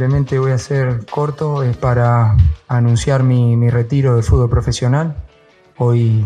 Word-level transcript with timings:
Simplemente 0.00 0.38
voy 0.38 0.52
a 0.52 0.56
ser 0.56 1.04
corto, 1.04 1.62
es 1.62 1.76
para 1.76 2.34
anunciar 2.68 3.22
mi, 3.22 3.68
retiro 3.68 4.14
del 4.14 4.24
fútbol 4.24 4.48
profesional. 4.48 5.14
Hoy 5.76 6.24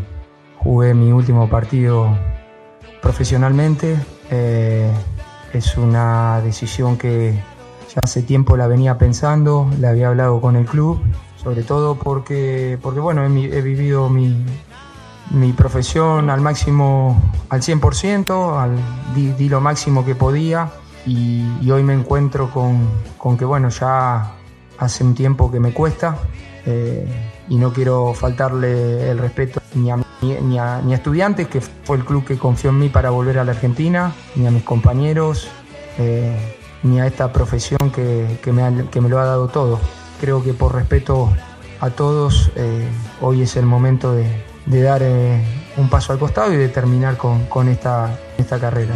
jugué 0.58 0.94
mi 0.94 1.10
último 1.10 1.50
partido 1.50 2.16
profesionalmente. 3.02 3.96
Eh, 4.30 4.88
es 5.52 5.76
una 5.76 6.40
decisión 6.44 6.96
que 6.96 7.32
ya 7.92 8.00
hace 8.04 8.22
tiempo 8.22 8.56
la 8.56 8.68
venía 8.68 8.96
pensando, 8.96 9.68
la 9.80 9.88
había 9.88 10.06
hablado 10.06 10.40
con 10.40 10.54
el 10.54 10.66
club, 10.66 11.00
sobre 11.42 11.64
todo 11.64 11.96
porque, 11.96 12.78
porque 12.80 13.00
bueno, 13.00 13.24
he, 13.24 13.60
vivido 13.60 14.08
mi, 14.08 14.36
mi 15.32 15.52
profesión 15.52 16.30
al 16.30 16.40
máximo, 16.40 17.20
al 17.48 17.60
100%, 17.60 18.56
al, 18.56 18.76
di 19.16 19.48
lo 19.48 19.60
máximo 19.60 20.04
que 20.04 20.14
podía 20.14 20.70
y, 21.06 21.70
hoy 21.70 21.82
me 21.82 21.94
encuentro 21.94 22.50
con, 22.50 22.88
con 23.18 23.36
que 23.36 23.44
bueno, 23.44 23.68
ya 23.68 24.32
hace 24.78 25.04
un 25.04 25.14
tiempo 25.14 25.50
que 25.50 25.60
me 25.60 25.72
cuesta 25.72 26.16
eh, 26.66 27.06
y 27.48 27.56
no 27.56 27.72
quiero 27.72 28.14
faltarle 28.14 29.10
el 29.10 29.18
respeto 29.18 29.60
ni 29.74 29.90
a, 29.90 29.98
ni, 30.22 30.58
a, 30.58 30.80
ni 30.82 30.92
a 30.92 30.96
estudiantes, 30.96 31.48
que 31.48 31.60
fue 31.60 31.96
el 31.96 32.04
club 32.04 32.24
que 32.24 32.38
confió 32.38 32.70
en 32.70 32.78
mí 32.78 32.88
para 32.88 33.10
volver 33.10 33.38
a 33.38 33.44
la 33.44 33.52
Argentina, 33.52 34.12
ni 34.34 34.46
a 34.46 34.50
mis 34.50 34.62
compañeros, 34.62 35.48
eh, 35.98 36.56
ni 36.82 37.00
a 37.00 37.06
esta 37.06 37.32
profesión 37.32 37.90
que, 37.90 38.38
que 38.42 38.52
me 38.52 38.86
que 38.88 39.00
me 39.00 39.08
lo 39.08 39.18
ha 39.18 39.24
dado 39.24 39.48
todo. 39.48 39.80
Creo 40.20 40.42
que 40.42 40.54
por 40.54 40.74
respeto 40.74 41.30
a 41.80 41.90
todos, 41.90 42.50
eh, 42.56 42.88
hoy 43.20 43.42
es 43.42 43.56
el 43.56 43.66
momento 43.66 44.14
de, 44.14 44.26
de 44.66 44.82
dar 44.82 45.02
un 45.76 45.90
paso 45.90 46.12
al 46.12 46.18
costado 46.18 46.52
y 46.52 46.56
de 46.56 46.68
terminar 46.68 47.16
con, 47.16 47.44
con 47.46 47.68
esta, 47.68 48.18
esta 48.38 48.58
carrera. 48.58 48.94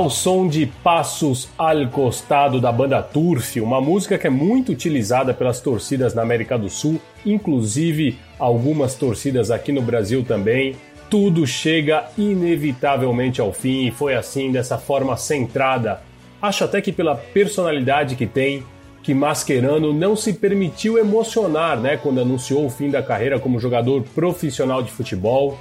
Ao 0.00 0.08
som 0.08 0.48
de 0.48 0.64
Passos 0.64 1.50
al 1.58 1.88
Costado 1.88 2.58
da 2.58 2.72
banda 2.72 3.02
Turf, 3.02 3.60
uma 3.60 3.82
música 3.82 4.16
que 4.16 4.26
é 4.26 4.30
muito 4.30 4.72
utilizada 4.72 5.34
pelas 5.34 5.60
torcidas 5.60 6.14
na 6.14 6.22
América 6.22 6.56
do 6.58 6.70
Sul, 6.70 6.98
inclusive 7.26 8.16
algumas 8.38 8.94
torcidas 8.94 9.50
aqui 9.50 9.72
no 9.72 9.82
Brasil 9.82 10.24
também. 10.24 10.74
Tudo 11.10 11.46
chega 11.46 12.06
inevitavelmente 12.16 13.42
ao 13.42 13.52
fim 13.52 13.88
e 13.88 13.90
foi 13.90 14.14
assim, 14.14 14.50
dessa 14.50 14.78
forma 14.78 15.18
centrada. 15.18 16.00
Acho 16.40 16.64
até 16.64 16.80
que 16.80 16.92
pela 16.92 17.14
personalidade 17.14 18.16
que 18.16 18.26
tem, 18.26 18.64
que 19.02 19.12
Mascherano 19.12 19.92
não 19.92 20.16
se 20.16 20.32
permitiu 20.32 20.96
emocionar 20.96 21.78
né, 21.78 21.98
quando 21.98 22.22
anunciou 22.22 22.64
o 22.64 22.70
fim 22.70 22.88
da 22.88 23.02
carreira 23.02 23.38
como 23.38 23.60
jogador 23.60 24.02
profissional 24.14 24.82
de 24.82 24.90
futebol. 24.90 25.58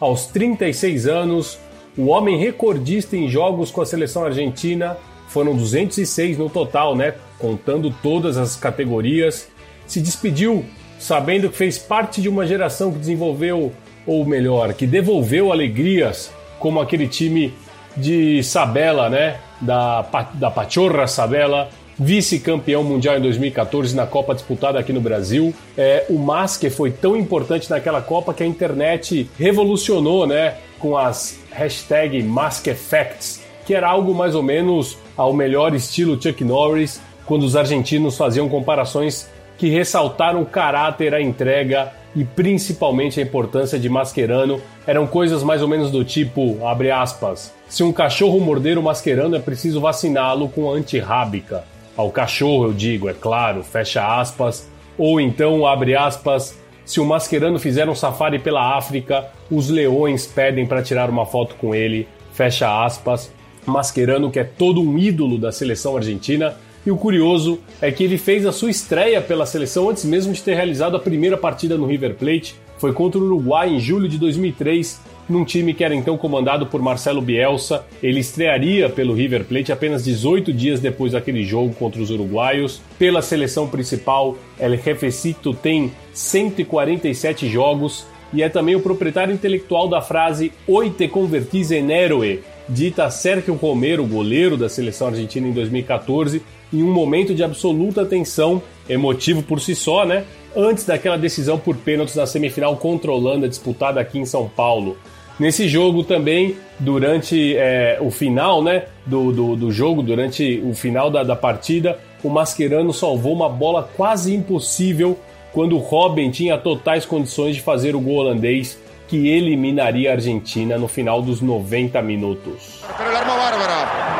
Aos 0.00 0.24
36 0.24 1.06
anos, 1.06 1.58
o 1.96 2.06
homem 2.06 2.38
recordista 2.38 3.16
em 3.16 3.28
jogos 3.28 3.70
com 3.70 3.80
a 3.80 3.86
seleção 3.86 4.24
argentina, 4.24 4.96
foram 5.28 5.56
206 5.56 6.38
no 6.38 6.48
total, 6.48 6.94
né, 6.94 7.14
contando 7.38 7.92
todas 8.02 8.36
as 8.36 8.56
categorias, 8.56 9.48
se 9.86 10.00
despediu 10.00 10.64
sabendo 10.98 11.50
que 11.50 11.56
fez 11.56 11.78
parte 11.78 12.22
de 12.22 12.28
uma 12.28 12.46
geração 12.46 12.92
que 12.92 12.98
desenvolveu, 12.98 13.72
ou 14.06 14.24
melhor, 14.24 14.72
que 14.74 14.86
devolveu 14.86 15.52
alegrias, 15.52 16.32
como 16.58 16.80
aquele 16.80 17.08
time 17.08 17.52
de 17.96 18.42
Sabela, 18.42 19.08
né, 19.08 19.38
da, 19.60 20.02
da 20.34 20.50
Pachorra 20.50 21.06
Sabela, 21.06 21.68
vice-campeão 21.98 22.82
mundial 22.82 23.18
em 23.18 23.20
2014 23.20 23.94
na 23.94 24.06
Copa 24.06 24.34
disputada 24.34 24.78
aqui 24.78 24.92
no 24.92 25.00
Brasil. 25.00 25.54
É, 25.76 26.06
o 26.08 26.18
Masque 26.18 26.68
foi 26.70 26.90
tão 26.90 27.16
importante 27.16 27.70
naquela 27.70 28.00
Copa 28.00 28.34
que 28.34 28.42
a 28.42 28.46
internet 28.46 29.28
revolucionou, 29.38 30.26
né, 30.26 30.54
com 30.78 30.96
as 30.96 31.38
hashtag 31.54 32.22
MaskEffects, 32.22 33.42
que 33.64 33.74
era 33.74 33.88
algo 33.88 34.14
mais 34.14 34.34
ou 34.34 34.42
menos 34.42 34.98
ao 35.16 35.32
melhor 35.32 35.74
estilo 35.74 36.20
Chuck 36.20 36.44
Norris, 36.44 37.00
quando 37.24 37.44
os 37.44 37.56
argentinos 37.56 38.16
faziam 38.16 38.48
comparações 38.48 39.28
que 39.56 39.68
ressaltaram 39.68 40.42
o 40.42 40.46
caráter, 40.46 41.14
a 41.14 41.22
entrega 41.22 41.92
e 42.14 42.24
principalmente 42.24 43.20
a 43.20 43.22
importância 43.22 43.78
de 43.78 43.88
Mascherano. 43.88 44.60
Eram 44.86 45.06
coisas 45.06 45.42
mais 45.42 45.62
ou 45.62 45.68
menos 45.68 45.90
do 45.90 46.04
tipo, 46.04 46.64
abre 46.66 46.90
aspas, 46.90 47.52
se 47.68 47.82
um 47.82 47.92
cachorro 47.92 48.38
morder 48.40 48.78
o 48.78 48.82
Mascherano 48.82 49.36
é 49.36 49.40
preciso 49.40 49.80
vaciná-lo 49.80 50.48
com 50.48 50.70
antirrábica. 50.70 51.64
Ao 51.96 52.10
cachorro, 52.10 52.66
eu 52.66 52.72
digo, 52.72 53.08
é 53.08 53.14
claro, 53.14 53.62
fecha 53.62 54.20
aspas. 54.20 54.68
Ou 54.98 55.20
então, 55.20 55.66
abre 55.66 55.96
aspas, 55.96 56.56
se 56.84 57.00
o 57.00 57.04
Mascherano 57.04 57.58
fizer 57.58 57.88
um 57.88 57.94
safari 57.94 58.38
pela 58.38 58.76
África, 58.76 59.26
os 59.50 59.70
leões 59.70 60.26
pedem 60.26 60.66
para 60.66 60.82
tirar 60.82 61.08
uma 61.08 61.24
foto 61.24 61.54
com 61.56 61.74
ele, 61.74 62.06
fecha 62.32 62.84
aspas. 62.84 63.32
Mascherano, 63.66 64.30
que 64.30 64.38
é 64.38 64.44
todo 64.44 64.82
um 64.82 64.98
ídolo 64.98 65.38
da 65.38 65.50
seleção 65.50 65.96
argentina, 65.96 66.54
e 66.84 66.90
o 66.90 66.96
curioso 66.96 67.58
é 67.80 67.90
que 67.90 68.04
ele 68.04 68.18
fez 68.18 68.44
a 68.44 68.52
sua 68.52 68.70
estreia 68.70 69.22
pela 69.22 69.46
seleção 69.46 69.88
antes 69.88 70.04
mesmo 70.04 70.34
de 70.34 70.42
ter 70.42 70.54
realizado 70.54 70.96
a 70.96 71.00
primeira 71.00 71.36
partida 71.36 71.78
no 71.78 71.86
River 71.86 72.14
Plate. 72.16 72.54
Foi 72.76 72.92
contra 72.92 73.18
o 73.18 73.24
Uruguai 73.24 73.70
em 73.70 73.80
julho 73.80 74.06
de 74.06 74.18
2003, 74.18 75.00
num 75.28 75.44
time 75.44 75.74
que 75.74 75.84
era 75.84 75.94
então 75.94 76.16
comandado 76.16 76.66
por 76.66 76.80
Marcelo 76.82 77.20
Bielsa. 77.20 77.84
Ele 78.02 78.20
estrearia 78.20 78.88
pelo 78.88 79.14
River 79.14 79.44
Plate 79.44 79.72
apenas 79.72 80.04
18 80.04 80.52
dias 80.52 80.80
depois 80.80 81.12
daquele 81.12 81.44
jogo 81.44 81.74
contra 81.74 82.02
os 82.02 82.10
uruguaios. 82.10 82.80
Pela 82.98 83.22
seleção 83.22 83.68
principal, 83.68 84.36
El 84.58 84.76
Jefecito 84.76 85.54
tem 85.54 85.92
147 86.12 87.48
jogos 87.48 88.06
e 88.32 88.42
é 88.42 88.48
também 88.48 88.74
o 88.74 88.80
proprietário 88.80 89.32
intelectual 89.32 89.88
da 89.88 90.00
frase 90.00 90.52
Oi 90.66 90.90
te 90.90 91.06
convertis 91.08 91.70
en 91.70 91.90
héroe, 91.90 92.42
dita 92.68 93.08
Sérgio 93.10 93.54
Romero, 93.54 94.04
goleiro 94.04 94.56
da 94.56 94.68
seleção 94.68 95.08
argentina 95.08 95.46
em 95.46 95.52
2014, 95.52 96.42
em 96.72 96.82
um 96.82 96.92
momento 96.92 97.34
de 97.34 97.44
absoluta 97.44 98.04
tensão, 98.04 98.60
emotivo 98.88 99.42
por 99.42 99.60
si 99.60 99.74
só, 99.74 100.04
né? 100.04 100.24
Antes 100.56 100.84
daquela 100.84 101.18
decisão 101.18 101.58
por 101.58 101.76
pênaltis 101.76 102.14
na 102.14 102.26
semifinal 102.26 102.76
contra 102.76 103.10
a 103.10 103.48
disputada 103.48 104.00
aqui 104.00 104.18
em 104.18 104.24
São 104.24 104.48
Paulo. 104.48 104.96
Nesse 105.38 105.66
jogo 105.66 106.04
também, 106.04 106.56
durante 106.78 107.56
é, 107.56 107.98
o 108.00 108.08
final 108.10 108.62
né, 108.62 108.84
do, 109.04 109.32
do, 109.32 109.56
do 109.56 109.72
jogo, 109.72 110.00
durante 110.00 110.62
o 110.64 110.72
final 110.72 111.10
da, 111.10 111.24
da 111.24 111.34
partida, 111.34 111.98
o 112.22 112.30
Mascherano 112.30 112.92
salvou 112.92 113.32
uma 113.32 113.48
bola 113.48 113.88
quase 113.96 114.32
impossível 114.32 115.18
quando 115.52 115.76
o 115.76 115.80
Robin 115.80 116.30
tinha 116.30 116.56
totais 116.56 117.04
condições 117.04 117.56
de 117.56 117.62
fazer 117.62 117.96
o 117.96 118.00
gol 118.00 118.16
holandês 118.16 118.78
que 119.08 119.28
eliminaria 119.28 120.10
a 120.10 120.14
Argentina 120.14 120.78
no 120.78 120.86
final 120.86 121.20
dos 121.20 121.40
90 121.40 122.00
minutos. 122.02 122.82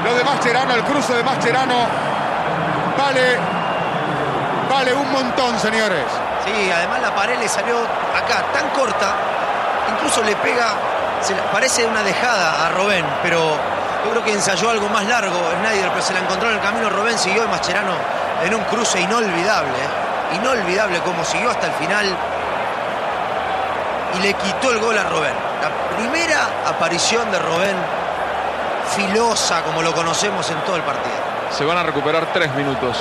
Lo 0.04 0.14
de 0.14 0.24
Mascherano, 0.24 0.74
el 0.74 0.82
cruce 0.82 1.14
de 1.14 1.22
Mascherano, 1.22 1.74
vale, 2.98 3.38
vale 4.68 4.92
un 4.92 5.12
montón, 5.12 5.58
señores. 5.58 6.23
Sí, 6.44 6.70
además 6.70 7.00
la 7.00 7.14
pared 7.14 7.38
le 7.38 7.48
salió 7.48 7.78
acá 7.78 8.44
tan 8.52 8.68
corta, 8.70 9.14
incluso 9.94 10.22
le 10.22 10.36
pega, 10.36 10.74
se 11.22 11.34
parece 11.52 11.86
una 11.86 12.02
dejada 12.02 12.66
a 12.66 12.70
Robén, 12.70 13.04
pero 13.22 13.38
yo 14.04 14.10
creo 14.10 14.22
que 14.22 14.32
ensayó 14.32 14.68
algo 14.68 14.88
más 14.90 15.04
largo 15.06 15.36
Snyder, 15.60 15.88
pero 15.88 16.02
se 16.02 16.12
la 16.12 16.20
encontró 16.20 16.50
en 16.50 16.56
el 16.56 16.60
camino, 16.60 16.90
Robén 16.90 17.18
siguió 17.18 17.44
y 17.44 17.48
Mascherano 17.48 17.92
en 18.44 18.54
un 18.54 18.62
cruce 18.64 19.00
inolvidable, 19.00 19.70
¿eh? 19.70 20.36
inolvidable 20.36 20.98
como 21.00 21.24
siguió 21.24 21.50
hasta 21.50 21.66
el 21.66 21.72
final 21.72 22.14
y 24.16 24.22
le 24.22 24.34
quitó 24.34 24.70
el 24.70 24.78
gol 24.80 24.98
a 24.98 25.04
Robén. 25.04 25.32
La 25.62 25.96
primera 25.96 26.48
aparición 26.66 27.30
de 27.30 27.38
Robén, 27.38 27.76
filosa 28.96 29.62
como 29.62 29.82
lo 29.82 29.92
conocemos 29.94 30.48
en 30.50 30.58
todo 30.60 30.76
el 30.76 30.82
partido. 30.82 31.14
Se 31.50 31.64
van 31.64 31.78
a 31.78 31.82
recuperar 31.82 32.26
tres 32.32 32.54
minutos. 32.54 32.98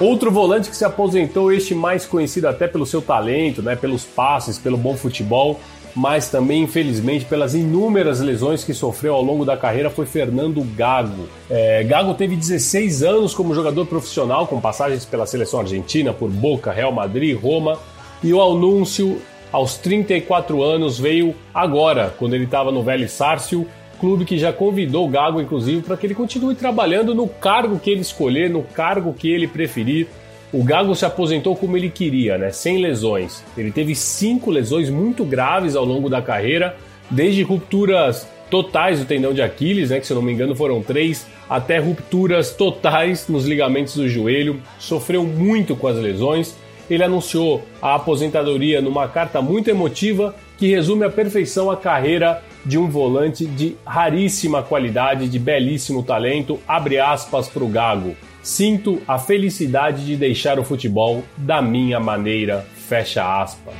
Outro 0.00 0.30
volante 0.30 0.70
que 0.70 0.76
se 0.76 0.84
aposentou, 0.84 1.52
este 1.52 1.72
mais 1.72 2.04
conhecido 2.04 2.48
até 2.48 2.66
pelo 2.66 2.84
seu 2.84 3.00
talento, 3.00 3.62
né, 3.62 3.76
pelos 3.76 4.04
passes, 4.04 4.58
pelo 4.58 4.76
bom 4.76 4.96
futebol, 4.96 5.60
mas 5.94 6.28
também, 6.28 6.64
infelizmente, 6.64 7.24
pelas 7.24 7.54
inúmeras 7.54 8.20
lesões 8.20 8.64
que 8.64 8.74
sofreu 8.74 9.14
ao 9.14 9.22
longo 9.22 9.44
da 9.44 9.56
carreira, 9.56 9.88
foi 9.88 10.04
Fernando 10.04 10.60
Gago. 10.76 11.28
É, 11.48 11.84
Gago 11.84 12.14
teve 12.14 12.34
16 12.34 13.04
anos 13.04 13.32
como 13.32 13.54
jogador 13.54 13.86
profissional, 13.86 14.48
com 14.48 14.60
passagens 14.60 15.04
pela 15.04 15.26
seleção 15.26 15.60
argentina, 15.60 16.12
por 16.12 16.28
Boca, 16.28 16.72
Real 16.72 16.90
Madrid, 16.90 17.38
Roma, 17.40 17.78
e 18.20 18.34
o 18.34 18.42
anúncio, 18.42 19.22
aos 19.52 19.76
34 19.76 20.60
anos, 20.60 20.98
veio 20.98 21.36
agora, 21.54 22.12
quando 22.18 22.34
ele 22.34 22.44
estava 22.44 22.72
no 22.72 22.82
Vélez 22.82 23.12
Sárcio, 23.12 23.64
clube 23.94 24.24
que 24.24 24.38
já 24.38 24.52
convidou 24.52 25.06
o 25.06 25.08
Gago, 25.08 25.40
inclusive, 25.40 25.82
para 25.82 25.96
que 25.96 26.06
ele 26.06 26.14
continue 26.14 26.54
trabalhando 26.54 27.14
no 27.14 27.28
cargo 27.28 27.78
que 27.78 27.90
ele 27.90 28.00
escolher, 28.00 28.50
no 28.50 28.62
cargo 28.62 29.12
que 29.12 29.30
ele 29.30 29.46
preferir. 29.46 30.06
O 30.52 30.62
Gago 30.62 30.94
se 30.94 31.04
aposentou 31.04 31.56
como 31.56 31.76
ele 31.76 31.90
queria, 31.90 32.38
né? 32.38 32.50
Sem 32.50 32.78
lesões. 32.78 33.42
Ele 33.56 33.72
teve 33.72 33.94
cinco 33.94 34.50
lesões 34.50 34.88
muito 34.88 35.24
graves 35.24 35.74
ao 35.74 35.84
longo 35.84 36.08
da 36.08 36.22
carreira, 36.22 36.76
desde 37.10 37.42
rupturas 37.42 38.28
totais 38.50 39.00
do 39.00 39.04
tendão 39.04 39.34
de 39.34 39.42
Aquiles, 39.42 39.90
né? 39.90 39.98
Que 39.98 40.06
se 40.06 40.12
eu 40.12 40.16
não 40.16 40.22
me 40.22 40.32
engano 40.32 40.54
foram 40.54 40.80
três, 40.80 41.26
até 41.50 41.78
rupturas 41.78 42.52
totais 42.52 43.26
nos 43.28 43.46
ligamentos 43.46 43.96
do 43.96 44.08
joelho. 44.08 44.60
Sofreu 44.78 45.24
muito 45.24 45.74
com 45.74 45.88
as 45.88 45.96
lesões. 45.96 46.54
Ele 46.88 47.02
anunciou 47.02 47.62
a 47.82 47.94
aposentadoria 47.96 48.80
numa 48.80 49.08
carta 49.08 49.42
muito 49.42 49.68
emotiva 49.68 50.34
que 50.56 50.68
resume 50.68 51.04
à 51.04 51.10
perfeição 51.10 51.70
a 51.70 51.76
carreira 51.76 52.42
de 52.64 52.78
um 52.78 52.88
volante 52.88 53.46
de 53.46 53.76
raríssima 53.86 54.62
qualidade, 54.62 55.28
de 55.28 55.38
belíssimo 55.38 56.02
talento. 56.02 56.58
Abre 56.66 56.98
aspas 56.98 57.48
para 57.48 57.64
o 57.64 57.68
Gago. 57.68 58.16
Sinto 58.42 59.00
a 59.08 59.18
felicidade 59.18 60.04
de 60.04 60.16
deixar 60.16 60.58
o 60.58 60.64
futebol 60.64 61.24
da 61.36 61.62
minha 61.62 61.98
maneira. 61.98 62.66
Fecha 62.74 63.42
aspas. 63.42 63.74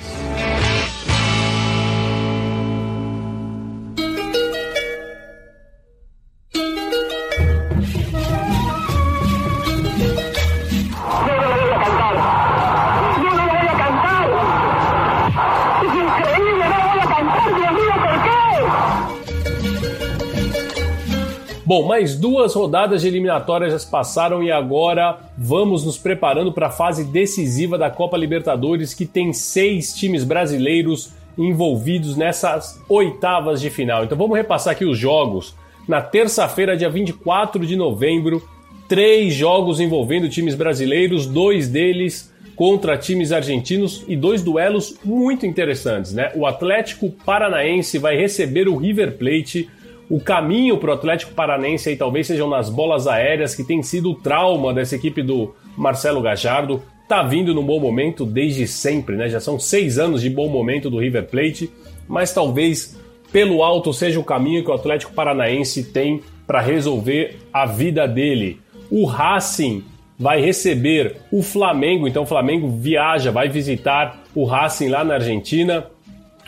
Mais 21.84 22.16
duas 22.16 22.54
rodadas 22.54 23.02
de 23.02 23.08
eliminatórias 23.08 23.72
já 23.72 23.78
se 23.78 23.90
passaram 23.90 24.42
e 24.42 24.50
agora 24.50 25.18
vamos 25.36 25.84
nos 25.84 25.98
preparando 25.98 26.52
para 26.52 26.68
a 26.68 26.70
fase 26.70 27.04
decisiva 27.04 27.76
da 27.76 27.90
Copa 27.90 28.16
Libertadores, 28.16 28.94
que 28.94 29.06
tem 29.06 29.32
seis 29.32 29.92
times 29.92 30.24
brasileiros 30.24 31.12
envolvidos 31.36 32.16
nessas 32.16 32.80
oitavas 32.88 33.60
de 33.60 33.70
final. 33.70 34.04
Então 34.04 34.16
vamos 34.16 34.36
repassar 34.36 34.72
aqui 34.72 34.84
os 34.84 34.98
jogos. 34.98 35.54
Na 35.86 36.00
terça-feira, 36.00 36.76
dia 36.76 36.88
24 36.88 37.66
de 37.66 37.76
novembro, 37.76 38.42
três 38.88 39.34
jogos 39.34 39.80
envolvendo 39.80 40.28
times 40.28 40.54
brasileiros, 40.54 41.26
dois 41.26 41.68
deles 41.68 42.32
contra 42.56 42.96
times 42.96 43.32
argentinos 43.32 44.04
e 44.06 44.16
dois 44.16 44.42
duelos 44.42 44.96
muito 45.04 45.44
interessantes, 45.44 46.14
né? 46.14 46.30
O 46.34 46.46
Atlético 46.46 47.10
Paranaense 47.10 47.98
vai 47.98 48.16
receber 48.16 48.68
o 48.68 48.76
River 48.76 49.18
Plate 49.18 49.68
o 50.08 50.20
caminho 50.20 50.78
para 50.78 50.90
o 50.90 50.94
Atlético 50.94 51.32
Paranense 51.32 51.88
aí 51.88 51.96
talvez 51.96 52.26
sejam 52.26 52.48
nas 52.48 52.68
bolas 52.68 53.06
aéreas, 53.06 53.54
que 53.54 53.64
tem 53.64 53.82
sido 53.82 54.10
o 54.10 54.14
trauma 54.14 54.72
dessa 54.72 54.96
equipe 54.96 55.22
do 55.22 55.54
Marcelo 55.76 56.20
Gajardo. 56.20 56.82
Tá 57.08 57.22
vindo 57.22 57.54
num 57.54 57.64
bom 57.64 57.80
momento 57.80 58.24
desde 58.24 58.66
sempre, 58.66 59.16
né? 59.16 59.28
Já 59.28 59.40
são 59.40 59.58
seis 59.58 59.98
anos 59.98 60.22
de 60.22 60.30
bom 60.30 60.48
momento 60.48 60.88
do 60.88 60.98
River 60.98 61.26
Plate, 61.26 61.70
mas 62.08 62.32
talvez 62.32 62.98
pelo 63.32 63.62
alto 63.62 63.92
seja 63.92 64.20
o 64.20 64.24
caminho 64.24 64.62
que 64.62 64.70
o 64.70 64.74
Atlético 64.74 65.12
Paranaense 65.12 65.84
tem 65.84 66.22
para 66.46 66.60
resolver 66.60 67.36
a 67.52 67.66
vida 67.66 68.06
dele. 68.06 68.60
O 68.90 69.06
Racing 69.06 69.84
vai 70.18 70.40
receber 70.40 71.16
o 71.32 71.42
Flamengo, 71.42 72.06
então 72.06 72.22
o 72.22 72.26
Flamengo 72.26 72.68
viaja, 72.68 73.32
vai 73.32 73.48
visitar 73.48 74.22
o 74.34 74.44
Racing 74.44 74.88
lá 74.88 75.04
na 75.04 75.14
Argentina. 75.14 75.86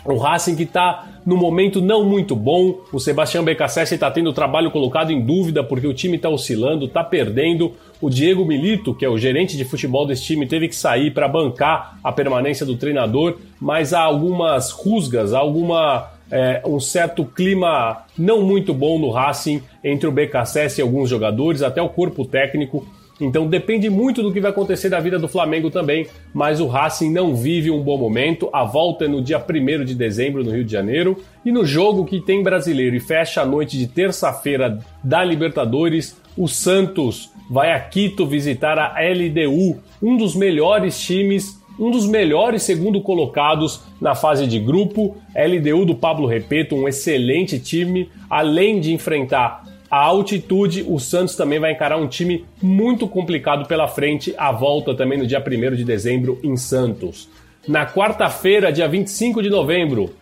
O 0.07 0.17
Racing 0.17 0.55
que 0.55 0.63
está 0.63 1.05
no 1.25 1.35
momento 1.35 1.81
não 1.81 2.05
muito 2.05 2.35
bom. 2.35 2.79
O 2.93 2.99
Sebastião 2.99 3.43
Becassese 3.43 3.95
está 3.95 4.09
tendo 4.09 4.29
o 4.29 4.33
trabalho 4.33 4.71
colocado 4.71 5.11
em 5.11 5.21
dúvida 5.21 5.63
porque 5.63 5.85
o 5.85 5.93
time 5.93 6.15
está 6.15 6.29
oscilando, 6.29 6.85
está 6.85 7.03
perdendo. 7.03 7.73
O 7.99 8.09
Diego 8.09 8.45
Milito, 8.45 8.95
que 8.95 9.03
é 9.03 9.09
o 9.09 9.17
gerente 9.17 9.57
de 9.57 9.65
futebol 9.65 10.07
desse 10.07 10.23
time, 10.23 10.47
teve 10.47 10.69
que 10.69 10.75
sair 10.75 11.11
para 11.11 11.27
bancar 11.27 11.99
a 12.01 12.11
permanência 12.11 12.65
do 12.65 12.77
treinador, 12.77 13.37
mas 13.59 13.93
há 13.93 14.01
algumas 14.01 14.71
rusgas, 14.71 15.33
há 15.33 15.39
alguma 15.39 16.09
é, 16.31 16.61
um 16.65 16.79
certo 16.79 17.25
clima 17.25 18.03
não 18.17 18.41
muito 18.41 18.73
bom 18.73 18.99
no 18.99 19.09
Racing 19.09 19.61
entre 19.83 20.07
o 20.07 20.11
BKSS 20.11 20.79
e 20.79 20.81
alguns 20.81 21.09
jogadores, 21.09 21.61
até 21.61 21.81
o 21.81 21.89
corpo 21.89 22.23
técnico. 22.23 22.87
Então 23.19 23.47
depende 23.47 23.89
muito 23.89 24.21
do 24.21 24.31
que 24.31 24.39
vai 24.39 24.51
acontecer 24.51 24.89
da 24.89 24.99
vida 24.99 25.17
do 25.17 25.27
Flamengo 25.27 25.71
também, 25.71 26.07
mas 26.33 26.59
o 26.59 26.67
Racing 26.67 27.11
não 27.11 27.35
vive 27.35 27.71
um 27.71 27.81
bom 27.81 27.97
momento. 27.97 28.49
A 28.53 28.63
volta 28.63 29.05
é 29.05 29.07
no 29.07 29.21
dia 29.21 29.39
1 29.43 29.85
de 29.85 29.95
dezembro 29.95 30.43
no 30.43 30.51
Rio 30.51 30.63
de 30.63 30.71
Janeiro. 30.71 31.17
E 31.43 31.51
no 31.51 31.65
jogo 31.65 32.05
que 32.05 32.21
tem 32.21 32.43
brasileiro 32.43 32.95
e 32.95 32.99
fecha 32.99 33.41
a 33.41 33.45
noite 33.45 33.77
de 33.77 33.87
terça-feira 33.87 34.79
da 35.03 35.23
Libertadores, 35.23 36.15
o 36.37 36.47
Santos 36.47 37.31
vai 37.49 37.71
a 37.71 37.79
Quito 37.79 38.25
visitar 38.25 38.77
a 38.77 38.95
LDU, 39.01 39.77
um 40.01 40.17
dos 40.17 40.35
melhores 40.35 40.99
times 40.99 41.57
um 41.79 41.91
dos 41.91 42.07
melhores 42.07 42.63
segundo 42.63 43.01
colocados 43.01 43.81
na 44.01 44.15
fase 44.15 44.47
de 44.47 44.59
grupo. 44.59 45.15
LDU 45.35 45.85
do 45.85 45.95
Pablo 45.95 46.27
Repeto, 46.27 46.75
um 46.75 46.87
excelente 46.87 47.59
time, 47.59 48.09
além 48.29 48.79
de 48.79 48.91
enfrentar 48.91 49.63
a 49.89 49.97
altitude, 49.97 50.85
o 50.87 50.99
Santos 50.99 51.35
também 51.35 51.59
vai 51.59 51.71
encarar 51.71 51.97
um 51.97 52.07
time 52.07 52.45
muito 52.61 53.07
complicado 53.07 53.67
pela 53.67 53.87
frente, 53.87 54.33
a 54.37 54.51
volta 54.51 54.93
também 54.93 55.17
no 55.17 55.25
dia 55.25 55.39
1 55.39 55.75
de 55.75 55.85
dezembro 55.85 56.39
em 56.43 56.57
Santos. 56.57 57.29
Na 57.67 57.85
quarta-feira, 57.85 58.71
dia 58.71 58.87
25 58.87 59.41
de 59.41 59.49
novembro, 59.49 60.13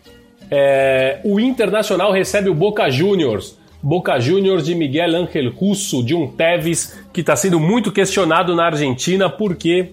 é, 0.49 1.19
o 1.23 1.39
Internacional 1.39 2.11
recebe 2.11 2.49
o 2.49 2.53
Boca 2.53 2.89
Juniors. 2.89 3.57
Boca 3.81 4.19
Juniors 4.19 4.65
de 4.65 4.73
Miguel 4.73 5.15
Ángel 5.15 5.51
Russo, 5.51 6.03
de 6.03 6.15
um 6.15 6.27
Tevez 6.27 6.99
que 7.13 7.21
está 7.21 7.35
sendo 7.35 7.59
muito 7.59 7.91
questionado 7.91 8.55
na 8.55 8.65
Argentina 8.65 9.29
porque 9.29 9.91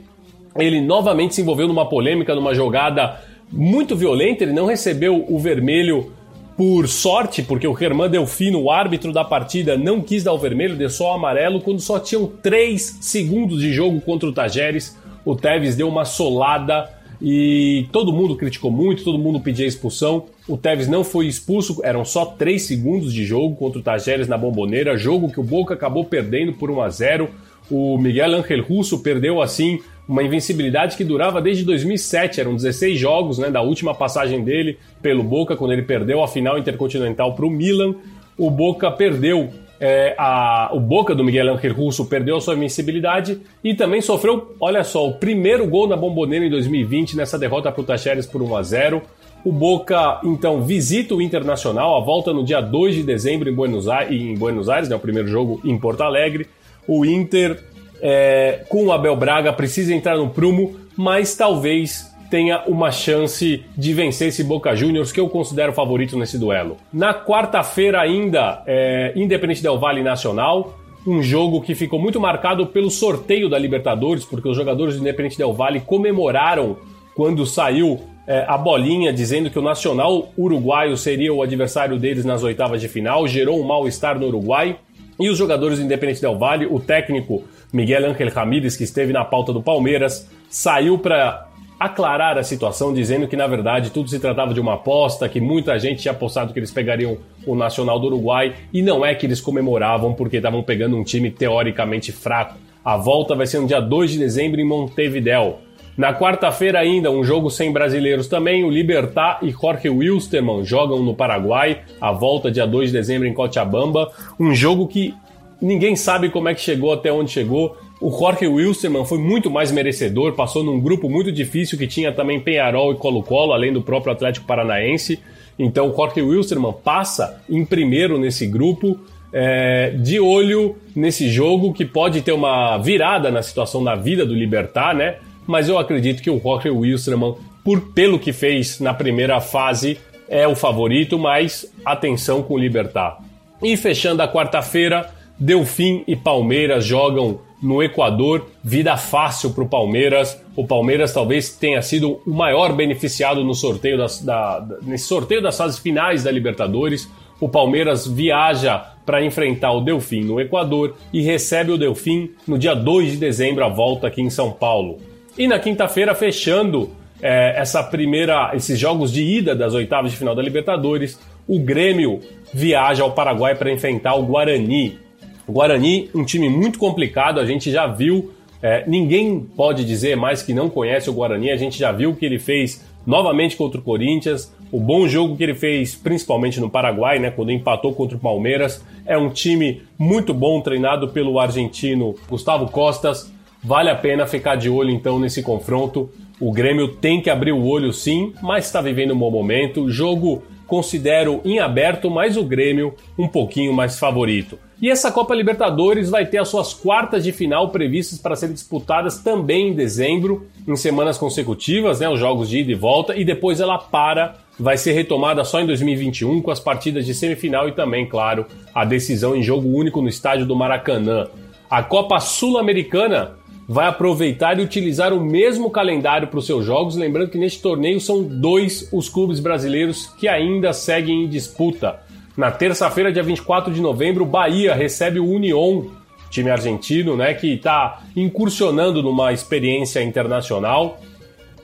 ele 0.56 0.80
novamente 0.80 1.34
se 1.34 1.42
envolveu 1.42 1.68
numa 1.68 1.88
polêmica, 1.88 2.34
numa 2.34 2.54
jogada 2.54 3.20
muito 3.50 3.94
violenta. 3.94 4.44
Ele 4.44 4.52
não 4.52 4.66
recebeu 4.66 5.24
o 5.28 5.38
vermelho 5.38 6.12
por 6.56 6.86
sorte, 6.86 7.42
porque 7.42 7.66
o 7.66 7.76
Germán 7.76 8.10
Delfino, 8.10 8.60
o 8.60 8.70
árbitro 8.70 9.12
da 9.12 9.24
partida, 9.24 9.76
não 9.76 10.00
quis 10.00 10.22
dar 10.22 10.32
o 10.32 10.38
vermelho, 10.38 10.76
deu 10.76 10.90
só 10.90 11.12
o 11.12 11.14
amarelo, 11.14 11.60
quando 11.60 11.80
só 11.80 11.98
tinham 11.98 12.26
3 12.26 12.98
segundos 13.00 13.60
de 13.60 13.72
jogo 13.72 14.00
contra 14.00 14.28
o 14.28 14.32
Tajeres, 14.32 14.98
o 15.24 15.34
Tevez 15.34 15.76
deu 15.76 15.88
uma 15.88 16.04
solada 16.04 16.90
e 17.20 17.86
todo 17.92 18.12
mundo 18.12 18.36
criticou 18.36 18.70
muito, 18.70 19.04
todo 19.04 19.18
mundo 19.18 19.40
pedia 19.40 19.66
expulsão. 19.66 20.26
O 20.48 20.56
Tevez 20.56 20.88
não 20.88 21.04
foi 21.04 21.26
expulso, 21.26 21.80
eram 21.84 22.04
só 22.04 22.24
3 22.24 22.60
segundos 22.60 23.12
de 23.12 23.24
jogo 23.24 23.54
contra 23.54 23.78
o 23.78 23.82
Tajeres 23.82 24.26
na 24.26 24.36
Bomboneira, 24.36 24.96
jogo 24.96 25.30
que 25.30 25.38
o 25.38 25.44
Boca 25.44 25.74
acabou 25.74 26.04
perdendo 26.04 26.52
por 26.52 26.70
1 26.70 26.80
a 26.80 26.88
0. 26.90 27.28
O 27.70 27.96
Miguel 27.96 28.34
Ángel 28.34 28.62
Russo 28.64 28.98
perdeu 28.98 29.40
assim 29.40 29.80
uma 30.08 30.22
invencibilidade 30.22 30.96
que 30.96 31.04
durava 31.04 31.40
desde 31.40 31.64
2007, 31.64 32.40
eram 32.40 32.54
16 32.54 32.98
jogos 32.98 33.38
né, 33.38 33.50
da 33.50 33.62
última 33.62 33.94
passagem 33.94 34.42
dele 34.42 34.78
pelo 35.00 35.22
Boca, 35.22 35.56
quando 35.56 35.72
ele 35.72 35.82
perdeu 35.82 36.22
a 36.22 36.28
final 36.28 36.58
intercontinental 36.58 37.34
para 37.34 37.46
o 37.46 37.50
Milan. 37.50 37.94
O 38.36 38.50
Boca 38.50 38.90
perdeu 38.90 39.50
é, 39.84 40.14
a, 40.16 40.70
o 40.72 40.78
Boca 40.78 41.12
do 41.12 41.24
Miguel 41.24 41.52
Ángel 41.52 41.74
Russo 41.74 42.04
perdeu 42.04 42.36
a 42.36 42.40
sua 42.40 42.54
invencibilidade 42.54 43.40
e 43.64 43.74
também 43.74 44.00
sofreu, 44.00 44.54
olha 44.60 44.84
só, 44.84 45.08
o 45.08 45.14
primeiro 45.14 45.66
gol 45.66 45.88
na 45.88 45.96
Bomboneira 45.96 46.46
em 46.46 46.50
2020 46.50 47.16
nessa 47.16 47.36
derrota 47.36 47.72
para 47.72 47.80
o 47.80 47.84
Tacheres 47.84 48.24
por 48.24 48.40
1 48.40 48.56
a 48.56 48.62
0. 48.62 49.02
O 49.44 49.50
Boca 49.50 50.20
então 50.22 50.62
visita 50.62 51.16
o 51.16 51.20
Internacional, 51.20 52.00
a 52.00 52.04
volta 52.04 52.32
no 52.32 52.44
dia 52.44 52.60
2 52.60 52.94
de 52.94 53.02
dezembro 53.02 53.50
em 53.50 53.52
Buenos 53.52 53.88
Aires, 53.88 54.22
em 54.22 54.34
Buenos 54.34 54.68
Aires 54.68 54.88
né, 54.88 54.94
o 54.94 55.00
primeiro 55.00 55.26
jogo 55.26 55.60
em 55.64 55.76
Porto 55.76 56.02
Alegre. 56.02 56.46
O 56.86 57.04
Inter 57.04 57.60
é, 58.02 58.64
com 58.68 58.86
o 58.86 58.92
Abel 58.92 59.16
Braga, 59.16 59.52
precisa 59.52 59.94
entrar 59.94 60.16
no 60.16 60.28
prumo, 60.28 60.76
mas 60.96 61.36
talvez 61.36 62.12
tenha 62.28 62.62
uma 62.66 62.90
chance 62.90 63.62
de 63.76 63.92
vencer 63.92 64.28
esse 64.28 64.42
Boca 64.42 64.74
Juniors, 64.74 65.12
que 65.12 65.20
eu 65.20 65.28
considero 65.28 65.72
favorito 65.72 66.18
nesse 66.18 66.38
duelo. 66.38 66.78
Na 66.92 67.14
quarta-feira 67.14 68.00
ainda, 68.00 68.62
é, 68.66 69.12
Independente 69.14 69.62
Del 69.62 69.78
Vale 69.78 70.02
Nacional, 70.02 70.78
um 71.06 71.22
jogo 71.22 71.60
que 71.60 71.74
ficou 71.74 71.98
muito 71.98 72.18
marcado 72.18 72.66
pelo 72.66 72.90
sorteio 72.90 73.48
da 73.48 73.58
Libertadores, 73.58 74.24
porque 74.24 74.48
os 74.48 74.56
jogadores 74.56 74.94
do 74.94 75.00
Independente 75.00 75.36
Del 75.36 75.52
Vale 75.52 75.80
comemoraram 75.80 76.78
quando 77.14 77.44
saiu 77.44 78.00
é, 78.26 78.44
a 78.48 78.56
bolinha 78.56 79.12
dizendo 79.12 79.50
que 79.50 79.58
o 79.58 79.62
Nacional 79.62 80.32
Uruguaio 80.38 80.96
seria 80.96 81.34
o 81.34 81.42
adversário 81.42 81.98
deles 81.98 82.24
nas 82.24 82.42
oitavas 82.42 82.80
de 82.80 82.88
final, 82.88 83.28
gerou 83.28 83.60
um 83.60 83.66
mal-estar 83.66 84.18
no 84.18 84.26
Uruguai. 84.26 84.76
E 85.20 85.28
os 85.28 85.36
jogadores 85.36 85.78
do 85.78 85.84
Independente 85.84 86.22
Del 86.22 86.38
Valle, 86.38 86.66
o 86.66 86.80
técnico 86.80 87.44
Miguel 87.72 88.10
Ángel 88.10 88.30
Ramírez, 88.30 88.76
que 88.76 88.84
esteve 88.84 89.12
na 89.12 89.24
pauta 89.24 89.52
do 89.52 89.62
Palmeiras, 89.62 90.28
saiu 90.48 90.98
para 90.98 91.48
aclarar 91.80 92.38
a 92.38 92.44
situação, 92.44 92.94
dizendo 92.94 93.26
que 93.26 93.34
na 93.34 93.46
verdade 93.48 93.90
tudo 93.90 94.08
se 94.08 94.20
tratava 94.20 94.54
de 94.54 94.60
uma 94.60 94.74
aposta, 94.74 95.28
que 95.28 95.40
muita 95.40 95.76
gente 95.80 96.02
tinha 96.02 96.12
apostado 96.12 96.52
que 96.52 96.58
eles 96.58 96.70
pegariam 96.70 97.18
o 97.44 97.56
Nacional 97.56 97.98
do 97.98 98.06
Uruguai 98.06 98.54
e 98.72 98.80
não 98.82 99.04
é 99.04 99.14
que 99.16 99.26
eles 99.26 99.40
comemoravam 99.40 100.14
porque 100.14 100.36
estavam 100.36 100.62
pegando 100.62 100.96
um 100.96 101.02
time 101.02 101.30
teoricamente 101.30 102.12
fraco. 102.12 102.56
A 102.84 102.96
volta 102.96 103.34
vai 103.34 103.46
ser 103.46 103.58
no 103.58 103.66
dia 103.66 103.80
2 103.80 104.12
de 104.12 104.18
dezembro 104.18 104.60
em 104.60 104.64
Montevideo. 104.64 105.56
Na 105.96 106.14
quarta-feira 106.14 106.78
ainda, 106.78 107.10
um 107.10 107.22
jogo 107.22 107.50
sem 107.50 107.70
brasileiros 107.70 108.26
também, 108.26 108.64
o 108.64 108.70
Libertar 108.70 109.40
e 109.42 109.50
Jorge 109.50 109.90
Wilstermann 109.90 110.64
jogam 110.64 111.02
no 111.02 111.14
Paraguai, 111.14 111.82
a 112.00 112.10
volta 112.12 112.50
dia 112.50 112.66
2 112.66 112.90
de 112.90 112.96
dezembro 112.96 113.28
em 113.28 113.34
Cochabamba, 113.34 114.10
um 114.40 114.54
jogo 114.54 114.88
que 114.88 115.14
ninguém 115.62 115.94
sabe 115.94 116.28
como 116.28 116.48
é 116.48 116.54
que 116.54 116.60
chegou 116.60 116.92
até 116.92 117.12
onde 117.12 117.30
chegou, 117.30 117.76
o 118.00 118.10
Jorge 118.10 118.48
Wilstermann 118.48 119.04
foi 119.04 119.18
muito 119.18 119.48
mais 119.48 119.70
merecedor, 119.70 120.32
passou 120.32 120.64
num 120.64 120.80
grupo 120.80 121.08
muito 121.08 121.30
difícil 121.30 121.78
que 121.78 121.86
tinha 121.86 122.10
também 122.10 122.40
Penharol 122.40 122.92
e 122.92 122.96
Colo-Colo, 122.96 123.52
além 123.52 123.72
do 123.72 123.80
próprio 123.80 124.12
Atlético 124.12 124.44
Paranaense. 124.44 125.20
Então 125.56 125.88
o 125.88 125.94
Jorge 125.94 126.20
Wilstermann 126.20 126.74
passa 126.82 127.40
em 127.48 127.64
primeiro 127.64 128.18
nesse 128.18 128.44
grupo, 128.44 128.98
é, 129.32 129.90
de 129.90 130.18
olho 130.18 130.76
nesse 130.96 131.30
jogo 131.30 131.72
que 131.72 131.84
pode 131.84 132.22
ter 132.22 132.32
uma 132.32 132.76
virada 132.78 133.30
na 133.30 133.40
situação 133.40 133.84
da 133.84 133.94
vida 133.94 134.26
do 134.26 134.34
Libertar, 134.34 134.94
né? 134.94 135.16
Mas 135.46 135.68
eu 135.68 135.78
acredito 135.78 136.22
que 136.22 136.30
o 136.30 136.40
Jorge 136.40 136.70
Wilstermann, 136.70 137.36
por, 137.64 137.92
pelo 137.92 138.18
que 138.18 138.32
fez 138.32 138.80
na 138.80 138.92
primeira 138.92 139.40
fase, 139.40 139.98
é 140.28 140.48
o 140.48 140.56
favorito, 140.56 141.18
mas 141.18 141.72
atenção 141.84 142.42
com 142.42 142.54
o 142.54 142.58
Libertar. 142.58 143.18
E 143.62 143.76
fechando 143.76 144.22
a 144.22 144.28
quarta-feira, 144.28 145.08
Delfim 145.42 146.04
e 146.06 146.14
Palmeiras 146.14 146.84
jogam 146.84 147.40
no 147.60 147.82
Equador, 147.82 148.46
vida 148.62 148.96
fácil 148.96 149.50
para 149.50 149.64
o 149.64 149.68
Palmeiras. 149.68 150.40
O 150.56 150.64
Palmeiras 150.64 151.12
talvez 151.12 151.50
tenha 151.50 151.82
sido 151.82 152.20
o 152.24 152.30
maior 152.30 152.72
beneficiado 152.72 153.42
no 153.44 153.54
sorteio 153.54 153.98
das, 153.98 154.22
da, 154.22 154.64
nesse 154.82 155.04
sorteio 155.04 155.42
das 155.42 155.56
fases 155.56 155.78
finais 155.78 156.22
da 156.22 156.30
Libertadores. 156.30 157.10
O 157.40 157.48
Palmeiras 157.48 158.06
viaja 158.06 158.78
para 159.04 159.24
enfrentar 159.24 159.72
o 159.72 159.80
Delfim 159.80 160.22
no 160.22 160.40
Equador 160.40 160.94
e 161.12 161.22
recebe 161.22 161.72
o 161.72 161.78
Delfim 161.78 162.30
no 162.46 162.56
dia 162.56 162.74
2 162.74 163.12
de 163.12 163.16
dezembro, 163.16 163.64
a 163.64 163.68
volta 163.68 164.06
aqui 164.06 164.22
em 164.22 164.30
São 164.30 164.52
Paulo. 164.52 164.98
E 165.36 165.48
na 165.48 165.58
quinta-feira, 165.58 166.14
fechando 166.14 166.90
é, 167.20 167.54
essa 167.56 167.82
primeira, 167.82 168.52
esses 168.54 168.78
jogos 168.78 169.12
de 169.12 169.24
ida 169.24 169.56
das 169.56 169.74
oitavas 169.74 170.12
de 170.12 170.16
final 170.16 170.36
da 170.36 170.42
Libertadores, 170.42 171.18
o 171.48 171.58
Grêmio 171.58 172.20
viaja 172.54 173.02
ao 173.02 173.12
Paraguai 173.12 173.56
para 173.56 173.72
enfrentar 173.72 174.14
o 174.14 174.22
Guarani. 174.22 174.98
O 175.46 175.52
Guarani, 175.52 176.10
um 176.14 176.24
time 176.24 176.48
muito 176.48 176.78
complicado, 176.78 177.40
a 177.40 177.44
gente 177.44 177.70
já 177.70 177.86
viu. 177.86 178.32
É, 178.62 178.84
ninguém 178.86 179.40
pode 179.40 179.84
dizer 179.84 180.16
mais 180.16 180.42
que 180.42 180.54
não 180.54 180.70
conhece 180.70 181.10
o 181.10 181.12
Guarani, 181.12 181.50
a 181.50 181.56
gente 181.56 181.78
já 181.78 181.90
viu 181.90 182.10
o 182.10 182.16
que 182.16 182.24
ele 182.24 182.38
fez 182.38 182.84
novamente 183.04 183.56
contra 183.56 183.80
o 183.80 183.82
Corinthians, 183.82 184.54
o 184.70 184.78
bom 184.78 185.08
jogo 185.08 185.36
que 185.36 185.42
ele 185.42 185.54
fez 185.54 185.94
principalmente 185.94 186.60
no 186.60 186.70
Paraguai, 186.70 187.18
né, 187.18 187.30
quando 187.30 187.50
empatou 187.50 187.92
contra 187.92 188.16
o 188.16 188.20
Palmeiras. 188.20 188.84
É 189.04 189.18
um 189.18 189.28
time 189.28 189.82
muito 189.98 190.32
bom, 190.32 190.60
treinado 190.60 191.08
pelo 191.08 191.38
argentino 191.38 192.14
Gustavo 192.28 192.70
Costas. 192.70 193.32
Vale 193.62 193.90
a 193.90 193.94
pena 193.94 194.26
ficar 194.26 194.56
de 194.56 194.68
olho 194.70 194.90
então 194.90 195.18
nesse 195.18 195.42
confronto. 195.42 196.10
O 196.40 196.52
Grêmio 196.52 196.88
tem 196.88 197.20
que 197.20 197.30
abrir 197.30 197.52
o 197.52 197.64
olho 197.64 197.92
sim, 197.92 198.32
mas 198.42 198.66
está 198.66 198.80
vivendo 198.80 199.12
um 199.14 199.18
bom 199.18 199.30
momento. 199.30 199.90
Jogo 199.90 200.42
considero 200.72 201.42
em 201.44 201.58
aberto, 201.58 202.10
mas 202.10 202.34
o 202.34 202.42
Grêmio 202.42 202.94
um 203.18 203.28
pouquinho 203.28 203.74
mais 203.74 203.98
favorito. 203.98 204.58
E 204.80 204.88
essa 204.88 205.12
Copa 205.12 205.34
Libertadores 205.34 206.08
vai 206.08 206.24
ter 206.24 206.38
as 206.38 206.48
suas 206.48 206.72
quartas 206.72 207.22
de 207.22 207.30
final 207.30 207.68
previstas 207.68 208.18
para 208.18 208.34
serem 208.34 208.54
disputadas 208.54 209.18
também 209.18 209.68
em 209.68 209.74
dezembro, 209.74 210.46
em 210.66 210.74
semanas 210.74 211.18
consecutivas, 211.18 212.00
né, 212.00 212.08
os 212.08 212.18
jogos 212.18 212.48
de 212.48 212.60
ida 212.60 212.72
e 212.72 212.74
volta, 212.74 213.14
e 213.14 213.22
depois 213.22 213.60
ela 213.60 213.76
para, 213.76 214.38
vai 214.58 214.78
ser 214.78 214.92
retomada 214.92 215.44
só 215.44 215.60
em 215.60 215.66
2021 215.66 216.40
com 216.40 216.50
as 216.50 216.58
partidas 216.58 217.04
de 217.04 217.12
semifinal 217.12 217.68
e 217.68 217.72
também, 217.72 218.08
claro, 218.08 218.46
a 218.74 218.82
decisão 218.82 219.36
em 219.36 219.42
jogo 219.42 219.68
único 219.68 220.00
no 220.00 220.08
estádio 220.08 220.46
do 220.46 220.56
Maracanã. 220.56 221.26
A 221.68 221.82
Copa 221.82 222.18
Sul-Americana 222.18 223.36
vai 223.72 223.86
aproveitar 223.86 224.58
e 224.58 224.62
utilizar 224.62 225.14
o 225.14 225.20
mesmo 225.20 225.70
calendário 225.70 226.28
para 226.28 226.38
os 226.38 226.44
seus 226.44 226.62
jogos, 226.62 226.94
lembrando 226.94 227.30
que 227.30 227.38
neste 227.38 227.62
torneio 227.62 227.98
são 227.98 228.22
dois 228.22 228.86
os 228.92 229.08
clubes 229.08 229.40
brasileiros 229.40 230.08
que 230.18 230.28
ainda 230.28 230.74
seguem 230.74 231.24
em 231.24 231.28
disputa. 231.28 232.00
Na 232.36 232.50
terça-feira, 232.50 233.10
dia 233.10 233.22
24 233.22 233.72
de 233.72 233.80
novembro, 233.80 234.24
o 234.24 234.26
Bahia 234.26 234.74
recebe 234.74 235.18
o 235.18 235.26
Union, 235.26 235.86
time 236.28 236.50
argentino, 236.50 237.16
né, 237.16 237.32
que 237.32 237.54
está 237.54 238.02
incursionando 238.14 239.02
numa 239.02 239.32
experiência 239.32 240.02
internacional. 240.02 241.00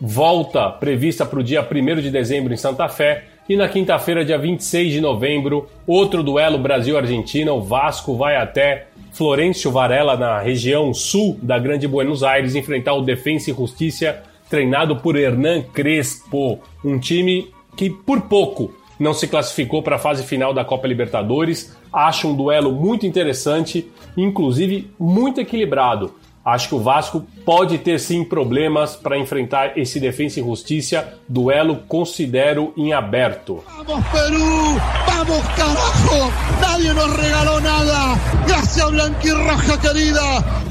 Volta 0.01 0.71
prevista 0.71 1.27
para 1.27 1.41
o 1.41 1.45
dia 1.45 1.61
1 1.61 2.01
de 2.01 2.11
dezembro 2.11 2.55
em 2.55 2.57
Santa 2.57 2.89
Fé. 2.89 3.25
E 3.47 3.55
na 3.55 3.69
quinta-feira, 3.69 4.25
dia 4.25 4.39
26 4.39 4.93
de 4.93 5.01
novembro, 5.03 5.69
outro 5.87 6.23
duelo 6.23 6.59
Brasil-Argentina. 6.59 7.53
O 7.53 7.63
Vasco 7.63 8.17
vai 8.17 8.37
até 8.37 8.88
Florencio 9.19 9.73
Varela, 9.73 10.17
na 10.17 10.39
região 10.39 10.95
sul 10.95 11.37
da 11.43 11.59
Grande 11.59 11.89
Buenos 11.89 12.23
Aires, 12.23 12.55
enfrentar 12.55 12.95
o 12.95 13.03
Defensa 13.03 13.51
e 13.51 13.53
Justiça, 13.53 14.23
treinado 14.49 14.95
por 14.95 15.17
Hernan 15.17 15.61
Crespo. 15.75 16.61
Um 16.85 17.01
time 17.01 17.53
que, 17.77 17.91
por 17.91 18.21
pouco, 18.21 18.73
não 18.97 19.13
se 19.13 19.27
classificou 19.27 19.83
para 19.83 19.97
a 19.97 19.99
fase 19.99 20.23
final 20.23 20.55
da 20.55 20.65
Copa 20.65 20.87
Libertadores. 20.87 21.77
Acho 21.93 22.29
um 22.29 22.37
duelo 22.37 22.71
muito 22.71 23.07
interessante, 23.07 23.91
inclusive 24.17 24.89
muito 24.97 25.41
equilibrado. 25.41 26.15
Acho 26.45 26.69
que 26.69 26.75
o 26.75 26.81
Vasco 26.81 27.27
pode 27.45 27.79
ter 27.79 27.99
sim 28.01 28.25
problemas 28.25 28.97
para 28.97 29.19
enfrentar 29.19 29.77
esse 29.77 30.01
Defensa 30.01 30.41
e 30.41 30.43
Justiça. 30.43 31.19
Duelo 31.29 31.81
considero 31.87 32.73
em 32.77 32.93
aberto. 32.93 33.63
Vamos 33.87 34.07
Peru, 34.09 34.81
vamos 35.07 35.49
carajo, 35.57 36.33
nadie 36.61 36.93
nos 36.93 37.17
regaló 37.17 37.61
nada. 37.61 38.19
Gracias 38.47 38.91
Blanquirroja 38.91 39.79
querida. 39.79 40.69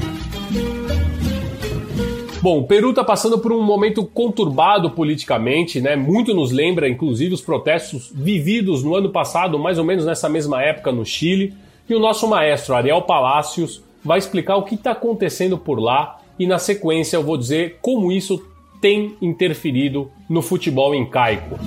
Bom, 2.40 2.60
o 2.60 2.66
Peru 2.68 2.90
está 2.90 3.02
passando 3.02 3.38
por 3.40 3.52
um 3.52 3.62
momento 3.62 4.04
conturbado 4.04 4.92
politicamente, 4.92 5.80
né? 5.80 5.96
Muito 5.96 6.32
nos 6.32 6.52
lembra, 6.52 6.88
inclusive, 6.88 7.34
os 7.34 7.40
protestos 7.40 8.12
vividos 8.14 8.84
no 8.84 8.94
ano 8.94 9.10
passado, 9.10 9.58
mais 9.58 9.76
ou 9.76 9.84
menos 9.84 10.06
nessa 10.06 10.28
mesma 10.28 10.62
época 10.62 10.92
no 10.92 11.04
Chile. 11.04 11.52
E 11.88 11.94
o 11.94 11.98
nosso 11.98 12.28
maestro 12.28 12.76
Ariel 12.76 13.02
Palacios 13.02 13.82
vai 14.04 14.18
explicar 14.18 14.56
o 14.56 14.62
que 14.62 14.74
está 14.74 14.92
acontecendo 14.92 15.58
por 15.58 15.78
lá 15.78 16.20
e, 16.38 16.46
na 16.46 16.58
sequência, 16.58 17.16
eu 17.16 17.22
vou 17.22 17.36
dizer 17.36 17.78
como 17.82 18.12
isso 18.12 18.44
tem 18.80 19.16
interferido 19.20 20.10
no 20.28 20.40
futebol 20.40 20.94
incaico. 20.94 21.58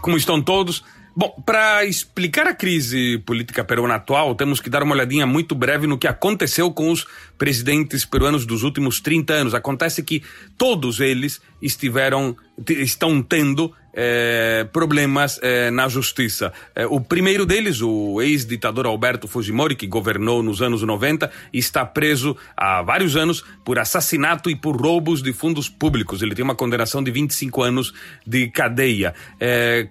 Como 0.00 0.16
estão 0.16 0.40
todos? 0.40 0.82
Bom, 1.14 1.34
para 1.44 1.84
explicar 1.84 2.46
a 2.46 2.54
crise 2.54 3.18
política 3.26 3.64
peruana 3.64 3.96
atual, 3.96 4.36
temos 4.36 4.60
que 4.60 4.70
dar 4.70 4.84
uma 4.84 4.94
olhadinha 4.94 5.26
muito 5.26 5.52
breve 5.52 5.84
no 5.84 5.98
que 5.98 6.06
aconteceu 6.06 6.70
com 6.70 6.92
os 6.92 7.04
presidentes 7.36 8.04
peruanos 8.04 8.46
dos 8.46 8.62
últimos 8.62 9.00
30 9.00 9.32
anos. 9.32 9.52
Acontece 9.52 10.02
que 10.04 10.22
todos 10.56 11.00
eles 11.00 11.42
estiveram, 11.60 12.36
estão 12.68 13.20
tendo 13.20 13.74
é, 14.00 14.64
problemas 14.72 15.40
é, 15.42 15.72
na 15.72 15.88
justiça. 15.88 16.52
É, 16.72 16.86
o 16.86 17.00
primeiro 17.00 17.44
deles, 17.44 17.82
o 17.82 18.22
ex-ditador 18.22 18.86
Alberto 18.86 19.26
Fujimori, 19.26 19.74
que 19.74 19.88
governou 19.88 20.40
nos 20.40 20.62
anos 20.62 20.82
90, 20.82 21.28
está 21.52 21.84
preso 21.84 22.36
há 22.56 22.80
vários 22.80 23.16
anos 23.16 23.44
por 23.64 23.76
assassinato 23.76 24.48
e 24.48 24.54
por 24.54 24.80
roubos 24.80 25.20
de 25.20 25.32
fundos 25.32 25.68
públicos. 25.68 26.22
Ele 26.22 26.36
tem 26.36 26.44
uma 26.44 26.54
condenação 26.54 27.02
de 27.02 27.10
25 27.10 27.60
anos 27.60 27.92
de 28.24 28.48
cadeia. 28.48 29.14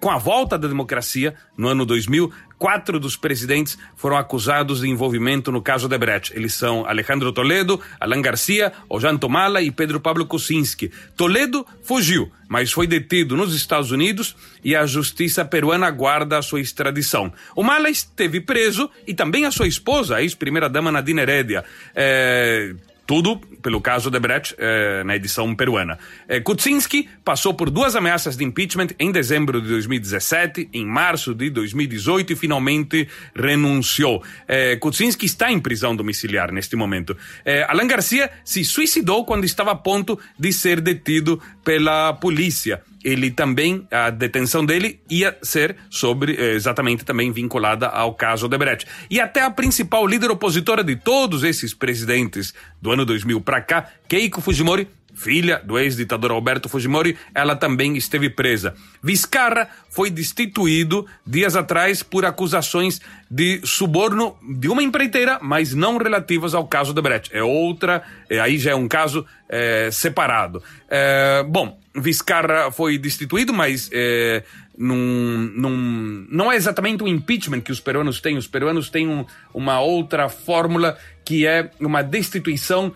com 0.00 0.10
a 0.10 0.16
volta 0.16 0.56
da 0.56 0.68
democracia, 0.68 1.34
no 1.56 1.68
ano 1.68 1.84
2000, 1.84 2.32
quatro 2.58 2.98
dos 2.98 3.16
presidentes 3.16 3.78
foram 3.96 4.16
acusados 4.16 4.80
de 4.80 4.88
envolvimento 4.88 5.52
no 5.52 5.62
caso 5.62 5.88
Debrecht. 5.88 6.32
Eles 6.34 6.54
são 6.54 6.84
Alejandro 6.84 7.32
Toledo, 7.32 7.80
Alan 8.00 8.20
Garcia, 8.20 8.72
Ojanto 8.88 9.28
Mala 9.28 9.62
e 9.62 9.70
Pedro 9.70 10.00
Pablo 10.00 10.26
Kuczynski. 10.26 10.90
Toledo 11.16 11.66
fugiu, 11.82 12.30
mas 12.48 12.72
foi 12.72 12.86
detido 12.86 13.36
nos 13.36 13.54
Estados 13.54 13.90
Unidos 13.90 14.36
e 14.64 14.74
a 14.74 14.84
justiça 14.86 15.44
peruana 15.44 15.86
aguarda 15.86 16.38
a 16.38 16.42
sua 16.42 16.60
extradição. 16.60 17.32
O 17.54 17.62
Mala 17.62 17.88
esteve 17.88 18.40
preso 18.40 18.90
e 19.06 19.14
também 19.14 19.44
a 19.44 19.50
sua 19.50 19.68
esposa, 19.68 20.16
a 20.16 20.22
ex-primeira-dama 20.22 20.90
Nadine 20.90 21.20
Heredia. 21.20 21.64
É, 21.94 22.74
tudo 23.08 23.40
pelo 23.62 23.80
caso 23.80 24.10
de 24.10 24.20
Brecht 24.20 24.54
eh, 24.58 25.02
na 25.02 25.16
edição 25.16 25.54
peruana. 25.56 25.98
Eh, 26.28 26.40
Kuczynski 26.40 27.08
passou 27.24 27.54
por 27.54 27.70
duas 27.70 27.96
ameaças 27.96 28.36
de 28.36 28.44
impeachment 28.44 28.88
em 28.98 29.10
dezembro 29.10 29.62
de 29.62 29.68
2017, 29.68 30.68
em 30.74 30.84
março 30.84 31.34
de 31.34 31.48
2018 31.48 32.34
e 32.34 32.36
finalmente 32.36 33.08
renunciou. 33.34 34.22
Eh, 34.46 34.76
Kuczynski 34.76 35.24
está 35.24 35.50
em 35.50 35.58
prisão 35.58 35.96
domiciliar 35.96 36.52
neste 36.52 36.76
momento. 36.76 37.16
Eh, 37.46 37.64
Alan 37.66 37.86
Garcia 37.86 38.30
se 38.44 38.62
suicidou 38.62 39.24
quando 39.24 39.46
estava 39.46 39.70
a 39.70 39.74
ponto 39.74 40.18
de 40.38 40.52
ser 40.52 40.82
detido 40.82 41.40
pela 41.64 42.12
polícia. 42.12 42.82
Ele 43.04 43.30
também, 43.30 43.86
a 43.90 44.10
detenção 44.10 44.64
dele 44.64 45.00
ia 45.08 45.36
ser 45.42 45.76
sobre, 45.90 46.34
eh, 46.34 46.54
exatamente 46.54 47.04
também 47.04 47.30
vinculada 47.32 47.86
ao 47.86 48.14
caso 48.14 48.46
Odebrecht. 48.46 48.86
E 49.10 49.20
até 49.20 49.42
a 49.42 49.50
principal 49.50 50.06
líder 50.06 50.30
opositora 50.30 50.82
de 50.82 50.96
todos 50.96 51.42
esses 51.42 51.72
presidentes 51.72 52.52
do 52.80 52.90
ano 52.90 53.04
2000 53.04 53.40
para 53.40 53.60
cá, 53.60 53.88
Keiko 54.08 54.40
Fujimori, 54.40 54.88
filha 55.18 55.60
do 55.64 55.78
ex-ditador 55.78 56.30
Alberto 56.30 56.68
Fujimori, 56.68 57.16
ela 57.34 57.56
também 57.56 57.96
esteve 57.96 58.30
presa. 58.30 58.74
Vizcarra 59.02 59.68
foi 59.90 60.10
destituído 60.10 61.06
dias 61.26 61.56
atrás 61.56 62.02
por 62.02 62.24
acusações 62.24 63.00
de 63.28 63.60
suborno 63.64 64.36
de 64.58 64.68
uma 64.68 64.82
empreiteira, 64.82 65.38
mas 65.42 65.74
não 65.74 65.98
relativas 65.98 66.54
ao 66.54 66.66
caso 66.66 66.94
de 66.94 67.02
Brecht. 67.02 67.34
É 67.34 67.42
outra, 67.42 68.02
é, 68.30 68.38
aí 68.38 68.58
já 68.58 68.70
é 68.70 68.74
um 68.74 68.86
caso 68.86 69.26
é, 69.48 69.90
separado. 69.90 70.62
É, 70.88 71.44
bom, 71.48 71.78
Vizcarra 72.00 72.70
foi 72.70 72.98
destituído, 72.98 73.52
mas 73.52 73.90
é, 73.92 74.42
num, 74.76 75.50
num, 75.54 76.26
não 76.30 76.50
é 76.50 76.56
exatamente 76.56 77.02
o 77.02 77.08
impeachment 77.08 77.60
que 77.60 77.72
os 77.72 77.80
peruanos 77.80 78.20
têm. 78.20 78.36
Os 78.36 78.46
peruanos 78.46 78.90
têm 78.90 79.08
um, 79.08 79.24
uma 79.52 79.80
outra 79.80 80.28
fórmula 80.28 80.96
que 81.24 81.46
é 81.46 81.70
uma 81.80 82.02
destituição, 82.02 82.92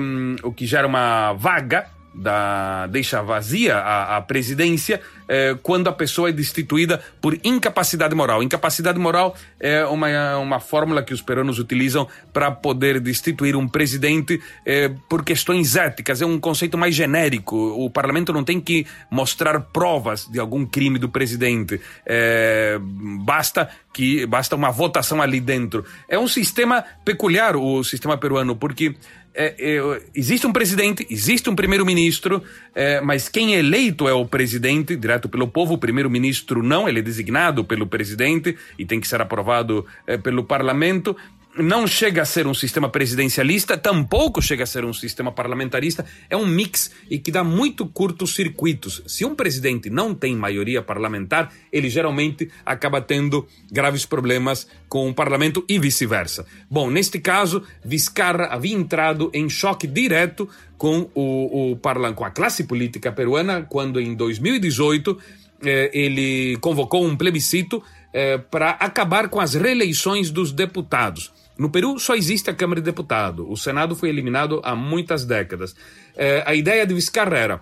um, 0.00 0.36
o 0.42 0.52
que 0.52 0.66
gera 0.66 0.86
uma 0.86 1.32
vaga 1.34 1.86
da 2.14 2.86
deixa 2.88 3.22
vazia 3.22 3.76
a, 3.76 4.16
a 4.16 4.20
presidência 4.20 5.00
eh, 5.28 5.56
quando 5.62 5.88
a 5.88 5.92
pessoa 5.92 6.28
é 6.28 6.32
destituída 6.32 7.00
por 7.20 7.38
incapacidade 7.44 8.14
moral. 8.16 8.42
Incapacidade 8.42 8.98
moral 8.98 9.36
é 9.60 9.84
uma, 9.84 10.36
uma 10.38 10.58
fórmula 10.58 11.04
que 11.04 11.14
os 11.14 11.22
peruanos 11.22 11.60
utilizam 11.60 12.08
para 12.32 12.50
poder 12.50 12.98
destituir 12.98 13.54
um 13.54 13.68
presidente 13.68 14.42
eh, 14.66 14.90
por 15.08 15.24
questões 15.24 15.76
éticas. 15.76 16.20
É 16.20 16.26
um 16.26 16.40
conceito 16.40 16.76
mais 16.76 16.96
genérico. 16.96 17.56
O 17.56 17.88
parlamento 17.88 18.32
não 18.32 18.42
tem 18.42 18.60
que 18.60 18.84
mostrar 19.08 19.60
provas 19.60 20.26
de 20.26 20.40
algum 20.40 20.66
crime 20.66 20.98
do 20.98 21.08
presidente. 21.08 21.80
Eh, 22.04 22.80
basta 23.24 23.70
que 23.92 24.26
basta 24.26 24.56
uma 24.56 24.70
votação 24.70 25.20
ali 25.20 25.40
dentro. 25.40 25.84
É 26.08 26.18
um 26.18 26.28
sistema 26.28 26.84
peculiar 27.04 27.56
o 27.56 27.82
sistema 27.84 28.16
peruano 28.16 28.56
porque 28.56 28.94
é, 29.34 29.54
é, 29.58 30.02
existe 30.14 30.46
um 30.46 30.52
presidente, 30.52 31.06
existe 31.08 31.48
um 31.48 31.54
primeiro-ministro, 31.54 32.42
é, 32.74 33.00
mas 33.00 33.28
quem 33.28 33.54
é 33.54 33.58
eleito 33.58 34.08
é 34.08 34.12
o 34.12 34.26
presidente, 34.26 34.96
direto 34.96 35.28
pelo 35.28 35.46
povo. 35.46 35.74
O 35.74 35.78
primeiro-ministro 35.78 36.62
não, 36.62 36.88
ele 36.88 36.98
é 36.98 37.02
designado 37.02 37.64
pelo 37.64 37.86
presidente 37.86 38.56
e 38.78 38.84
tem 38.84 39.00
que 39.00 39.08
ser 39.08 39.20
aprovado 39.20 39.86
é, 40.06 40.16
pelo 40.16 40.44
parlamento 40.44 41.16
não 41.56 41.86
chega 41.86 42.22
a 42.22 42.24
ser 42.24 42.46
um 42.46 42.54
sistema 42.54 42.88
presidencialista, 42.88 43.76
tampouco 43.76 44.40
chega 44.40 44.62
a 44.62 44.66
ser 44.66 44.84
um 44.84 44.92
sistema 44.92 45.32
parlamentarista, 45.32 46.04
é 46.28 46.36
um 46.36 46.46
mix 46.46 46.90
e 47.10 47.18
que 47.18 47.32
dá 47.32 47.42
muito 47.42 47.86
curtos 47.86 48.34
circuitos. 48.34 49.02
Se 49.06 49.24
um 49.24 49.34
presidente 49.34 49.90
não 49.90 50.14
tem 50.14 50.36
maioria 50.36 50.80
parlamentar, 50.80 51.52
ele 51.72 51.90
geralmente 51.90 52.48
acaba 52.64 53.00
tendo 53.00 53.46
graves 53.70 54.06
problemas 54.06 54.66
com 54.88 55.08
o 55.08 55.14
parlamento 55.14 55.64
e 55.68 55.78
vice-versa. 55.78 56.46
Bom, 56.70 56.90
neste 56.90 57.18
caso, 57.18 57.62
Vizcarra 57.84 58.46
havia 58.46 58.74
entrado 58.74 59.30
em 59.34 59.48
choque 59.48 59.86
direto 59.86 60.48
com, 60.78 61.10
o, 61.14 61.72
o 61.72 62.14
com 62.14 62.24
a 62.24 62.30
classe 62.30 62.64
política 62.64 63.12
peruana 63.12 63.66
quando 63.68 64.00
em 64.00 64.14
2018 64.14 65.18
eh, 65.62 65.90
ele 65.92 66.56
convocou 66.58 67.04
um 67.04 67.16
plebiscito 67.16 67.82
eh, 68.12 68.38
para 68.38 68.70
acabar 68.70 69.28
com 69.28 69.40
as 69.40 69.54
reeleições 69.54 70.30
dos 70.30 70.52
deputados. 70.52 71.39
No 71.60 71.68
Peru 71.68 71.98
só 71.98 72.14
existe 72.14 72.48
a 72.48 72.54
Câmara 72.54 72.80
de 72.80 72.86
Deputado. 72.86 73.46
O 73.46 73.54
Senado 73.54 73.94
foi 73.94 74.08
eliminado 74.08 74.62
há 74.64 74.74
muitas 74.74 75.26
décadas. 75.26 75.76
É, 76.16 76.42
a 76.46 76.54
ideia 76.54 76.86
de 76.86 76.94
Vizcarra 76.94 77.36
era 77.36 77.60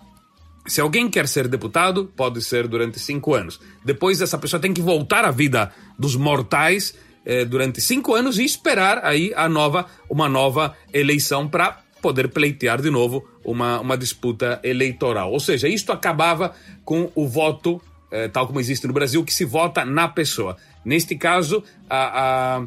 se 0.68 0.80
alguém 0.80 1.10
quer 1.10 1.26
ser 1.26 1.48
deputado, 1.48 2.04
pode 2.14 2.40
ser 2.40 2.68
durante 2.68 3.00
cinco 3.00 3.34
anos. 3.34 3.58
Depois, 3.84 4.20
essa 4.20 4.38
pessoa 4.38 4.60
tem 4.60 4.72
que 4.72 4.80
voltar 4.80 5.24
à 5.24 5.32
vida 5.32 5.72
dos 5.98 6.14
mortais 6.14 6.94
eh, 7.26 7.44
durante 7.44 7.80
cinco 7.80 8.14
anos 8.14 8.38
e 8.38 8.44
esperar 8.44 9.04
aí 9.04 9.32
a 9.34 9.48
nova, 9.48 9.86
uma 10.08 10.28
nova 10.28 10.76
eleição 10.92 11.48
para 11.48 11.80
poder 12.00 12.28
pleitear 12.28 12.80
de 12.80 12.90
novo 12.90 13.26
uma, 13.44 13.80
uma 13.80 13.98
disputa 13.98 14.60
eleitoral. 14.62 15.32
Ou 15.32 15.40
seja, 15.40 15.66
isto 15.66 15.90
acabava 15.90 16.54
com 16.84 17.10
o 17.16 17.26
voto, 17.26 17.82
eh, 18.12 18.28
tal 18.28 18.46
como 18.46 18.60
existe 18.60 18.86
no 18.86 18.92
Brasil, 18.92 19.24
que 19.24 19.34
se 19.34 19.44
vota 19.44 19.84
na 19.84 20.06
pessoa. 20.06 20.56
Neste 20.84 21.16
caso, 21.16 21.64
a, 21.90 22.58
a 22.58 22.66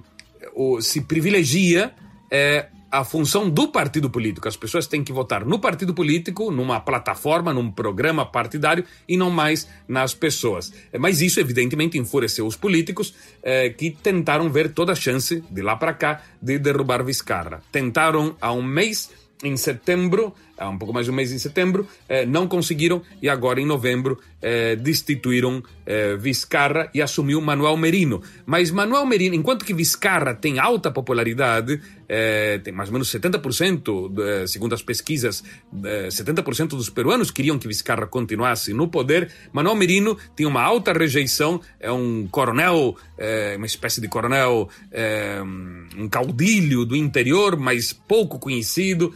o, 0.54 0.82
se 0.82 1.02
privilegia 1.02 1.94
é, 2.30 2.68
a 2.92 3.06
função 3.06 3.50
do 3.50 3.70
partido 3.70 4.10
político. 4.10 4.48
As 4.48 4.58
pessoas 4.58 4.86
têm 4.86 5.04
que 5.04 5.14
votar 5.14 5.46
no 5.46 5.60
partido 5.60 5.94
político, 5.94 6.52
numa 6.52 6.80
plataforma, 6.80 7.54
num 7.54 7.72
programa 7.72 8.26
partidário 8.26 8.84
e 9.08 9.16
não 9.16 9.32
mais 9.32 9.68
nas 9.88 10.14
pessoas. 10.14 10.74
É, 10.92 11.00
mas 11.00 11.22
isso, 11.22 11.40
evidentemente, 11.40 11.98
enfureceu 11.98 12.46
os 12.46 12.58
políticos 12.58 13.14
é, 13.42 13.70
que 13.70 13.92
tentaram 13.92 14.50
ver 14.50 14.74
toda 14.74 14.92
a 14.92 14.96
chance, 14.96 15.42
de 15.50 15.62
lá 15.62 15.76
para 15.78 15.94
cá, 15.94 16.22
de 16.42 16.60
derrubar 16.60 17.04
Vizcarra. 17.04 17.64
Tentaram 17.72 18.36
há 18.42 18.52
um 18.52 18.64
mês, 18.64 19.10
em 19.42 19.56
setembro, 19.56 20.34
há 20.62 20.70
um 20.70 20.78
pouco 20.78 20.94
mais 20.94 21.06
de 21.06 21.12
um 21.12 21.16
mês 21.16 21.32
em 21.32 21.40
setembro, 21.40 21.88
eh, 22.08 22.26
não 22.26 22.48
conseguiram 22.48 23.02
e 23.22 23.28
agora 23.28 23.60
em 23.60 23.66
novembro 23.66 24.20
eh, 24.42 24.76
destituíram 24.76 25.62
eh, 25.86 26.16
Vizcarra 26.16 26.90
e 26.94 27.02
assumiu 27.02 27.42
Manuel 27.42 27.76
Merino. 27.78 28.22
Mas 28.46 28.70
Manuel 28.70 29.06
Merino, 29.06 29.36
enquanto 29.36 29.66
que 29.66 29.74
Vizcarra 29.74 30.36
tem 30.36 30.60
alta 30.60 30.92
popularidade, 30.92 31.82
eh, 32.14 32.60
tem 32.62 32.74
mais 32.74 32.90
ou 32.90 32.94
menos 32.94 33.10
70%, 33.10 34.12
eh, 34.20 34.46
segundo 34.46 34.76
as 34.76 34.82
pesquisas, 34.84 35.42
70% 36.10 36.74
eh, 36.74 36.76
dos 36.76 36.90
peruanos 36.90 37.32
queriam 37.32 37.58
que 37.58 37.70
Vizcarra 37.70 38.06
continuasse 38.06 38.74
no 38.74 38.90
poder, 38.90 39.32
Manuel 39.54 39.76
Merino 39.76 40.18
tem 40.36 40.46
uma 40.46 40.62
alta 40.62 40.92
rejeição, 40.92 41.62
é 41.80 41.90
um 41.90 42.28
coronel, 42.30 42.98
uma 43.56 43.66
espécie 43.66 44.02
de 44.02 44.08
coronel, 44.10 44.68
um 45.98 46.10
caudilho 46.10 46.84
do 46.86 46.96
interior, 46.96 47.56
mas 47.56 47.94
pouco 47.94 48.40
conhecido, 48.40 49.14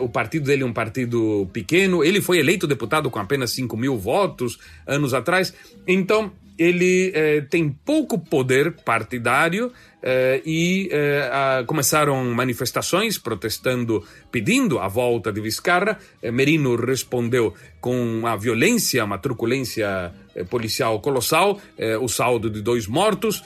o 0.00 0.08
partido 0.08 0.46
dele 0.46 0.63
um 0.64 0.72
partido 0.72 1.48
pequeno. 1.52 2.02
Ele 2.02 2.20
foi 2.20 2.38
eleito 2.38 2.66
deputado 2.66 3.10
com 3.10 3.18
apenas 3.18 3.52
5 3.52 3.76
mil 3.76 3.96
votos 3.96 4.58
anos 4.86 5.14
atrás. 5.14 5.54
Então, 5.86 6.32
ele 6.58 7.10
eh, 7.14 7.40
tem 7.42 7.68
pouco 7.68 8.18
poder 8.18 8.72
partidário 8.72 9.72
eh, 10.02 10.40
e 10.46 10.88
eh, 10.92 11.64
começaram 11.66 12.24
manifestações 12.32 13.18
protestando, 13.18 14.04
pedindo 14.30 14.78
a 14.78 14.86
volta 14.86 15.32
de 15.32 15.40
Vizcarra. 15.40 15.98
Merino 16.22 16.76
respondeu 16.76 17.54
com 17.80 18.26
a 18.26 18.36
violência, 18.36 19.04
uma 19.04 19.18
truculência 19.18 20.12
policial 20.48 21.00
colossal, 21.00 21.60
o 22.00 22.08
saldo 22.08 22.50
de 22.50 22.60
dois 22.60 22.86
mortos 22.88 23.42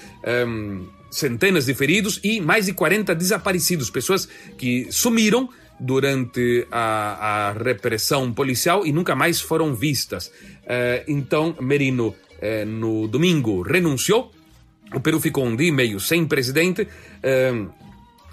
centenas 1.10 1.66
de 1.66 1.74
feridos 1.74 2.20
e 2.22 2.40
mais 2.40 2.66
de 2.66 2.72
40 2.72 3.14
desaparecidos, 3.14 3.90
pessoas 3.90 4.28
que 4.56 4.86
sumiram 4.90 5.48
durante 5.78 6.66
a, 6.70 7.48
a 7.48 7.52
repressão 7.52 8.32
policial 8.32 8.86
e 8.86 8.92
nunca 8.92 9.14
mais 9.14 9.40
foram 9.40 9.74
vistas. 9.74 10.32
Eh, 10.66 11.04
então, 11.08 11.54
Merino, 11.60 12.14
eh, 12.40 12.64
no 12.64 13.06
domingo, 13.06 13.62
renunciou. 13.62 14.32
O 14.94 15.00
Peru 15.00 15.20
ficou 15.20 15.44
um 15.44 15.54
dia 15.54 15.68
e 15.68 15.72
meio 15.72 16.00
sem 16.00 16.26
presidente. 16.26 16.88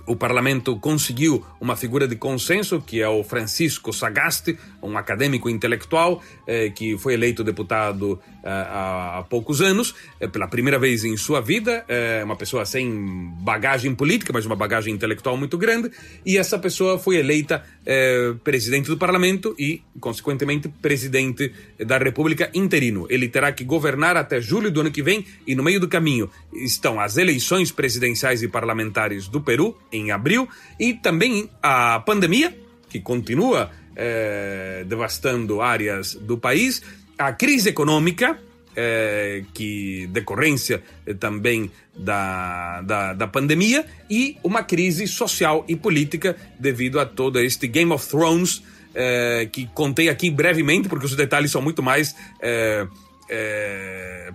O 0.07 0.15
parlamento 0.15 0.77
conseguiu 0.77 1.43
uma 1.59 1.75
figura 1.75 2.07
de 2.07 2.15
consenso, 2.15 2.79
que 2.79 3.01
é 3.01 3.09
o 3.09 3.23
Francisco 3.23 3.91
Sagasti, 3.91 4.57
um 4.81 4.97
acadêmico 4.97 5.49
intelectual 5.49 6.21
eh, 6.45 6.69
que 6.69 6.95
foi 6.97 7.15
eleito 7.15 7.43
deputado 7.43 8.19
eh, 8.43 8.49
há, 8.49 9.17
há, 9.17 9.23
poucos 9.23 9.61
anos, 9.61 9.95
eh, 10.19 10.27
pela 10.27 10.47
primeira 10.47 10.77
vez 10.77 11.03
em 11.03 11.17
sua 11.17 11.41
vida, 11.41 11.83
eh, 11.87 12.21
uma 12.23 12.35
pessoa 12.35 12.63
sem 12.63 13.33
bagagem 13.39 13.95
política, 13.95 14.31
mas 14.31 14.45
uma 14.45 14.55
bagagem 14.55 14.93
intelectual 14.93 15.35
muito 15.35 15.57
grande, 15.57 15.89
e 16.23 16.37
essa 16.37 16.59
pessoa 16.59 16.99
foi 16.99 17.17
eleita 17.17 17.63
eh, 17.85 18.33
presidente 18.43 18.87
do 18.87 18.97
parlamento 18.97 19.55
e, 19.59 19.81
consequentemente, 19.99 20.67
presidente 20.67 21.51
da 21.85 21.97
República 21.97 22.49
interino. 22.53 23.05
Ele 23.09 23.27
terá 23.27 23.51
que 23.51 23.63
governar 23.63 24.17
até 24.17 24.41
julho 24.41 24.71
do 24.71 24.81
ano 24.81 24.91
que 24.91 25.03
vem, 25.03 25.25
e 25.45 25.55
no 25.55 25.63
meio 25.63 25.79
do 25.79 25.87
caminho 25.87 26.29
estão 26.53 26.99
as 26.99 27.17
eleições 27.17 27.71
presidenciais 27.71 28.41
e 28.41 28.47
parlamentares 28.47 29.27
do 29.27 29.41
Peru, 29.41 29.77
em 29.91 30.11
abril, 30.11 30.47
e 30.79 30.93
também 30.93 31.49
a 31.61 31.99
pandemia, 31.99 32.57
que 32.89 32.99
continua 32.99 33.71
eh, 33.95 34.83
devastando 34.87 35.61
áreas 35.61 36.15
do 36.15 36.37
país, 36.37 36.81
a 37.17 37.31
crise 37.31 37.69
econômica, 37.69 38.39
eh, 38.75 39.43
que 39.53 40.07
decorrência 40.07 40.83
eh, 41.05 41.13
também 41.13 41.71
da, 41.97 42.81
da, 42.81 43.13
da, 43.13 43.27
pandemia, 43.27 43.85
e 44.09 44.38
uma 44.43 44.63
crise 44.63 45.07
social 45.07 45.63
e 45.67 45.75
política 45.75 46.35
devido 46.59 46.99
a 46.99 47.05
todo 47.05 47.39
este 47.39 47.67
Game 47.67 47.91
of 47.91 48.07
Thrones, 48.07 48.61
eh, 48.93 49.47
que 49.51 49.67
contei 49.67 50.09
aqui 50.09 50.29
brevemente, 50.29 50.89
porque 50.89 51.05
os 51.05 51.15
detalhes 51.15 51.51
são 51.51 51.61
muito 51.61 51.81
mais 51.81 52.15
eh, 52.41 52.85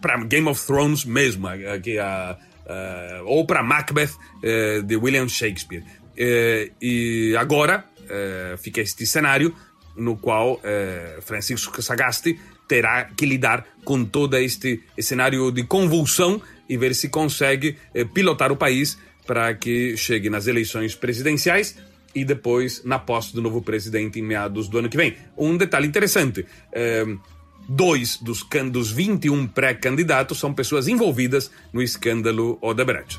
para 0.00 0.16
Game 0.24 0.48
of 0.48 0.66
Thrones 0.66 1.04
mesmo, 1.04 1.46
aqui 1.46 1.98
a, 1.98 2.36
a, 2.66 3.22
ou 3.24 3.46
para 3.46 3.62
Macbeth 3.62 4.10
de 4.84 4.96
William 4.96 5.28
Shakespeare. 5.28 5.84
e 6.82 7.36
agora 7.38 7.84
fica 8.58 8.80
este 8.80 9.06
cenário 9.06 9.54
no 9.96 10.16
qual 10.16 10.60
Francisco 11.20 11.80
Sagasti 11.80 12.36
terá 12.70 13.02
que 13.16 13.26
lidar 13.26 13.66
com 13.84 14.04
todo 14.04 14.36
este 14.36 14.80
cenário 14.96 15.50
de 15.50 15.64
convulsão 15.64 16.40
e 16.68 16.76
ver 16.76 16.94
se 16.94 17.08
consegue 17.08 17.76
eh, 17.92 18.04
pilotar 18.04 18.52
o 18.52 18.56
país 18.56 18.96
para 19.26 19.52
que 19.54 19.96
chegue 19.96 20.30
nas 20.30 20.46
eleições 20.46 20.94
presidenciais 20.94 21.76
e 22.14 22.24
depois 22.24 22.84
na 22.84 22.96
posse 22.96 23.34
do 23.34 23.42
novo 23.42 23.60
presidente 23.60 24.20
em 24.20 24.22
meados 24.22 24.68
do 24.68 24.78
ano 24.78 24.88
que 24.88 24.96
vem. 24.96 25.16
Um 25.36 25.56
detalhe 25.56 25.88
interessante: 25.88 26.46
eh, 26.72 27.06
dois 27.68 28.18
dos, 28.18 28.46
dos 28.70 28.92
21 28.92 29.48
pré-candidatos 29.48 30.38
são 30.38 30.54
pessoas 30.54 30.86
envolvidas 30.86 31.50
no 31.72 31.82
escândalo 31.82 32.56
Odebrecht. 32.62 33.18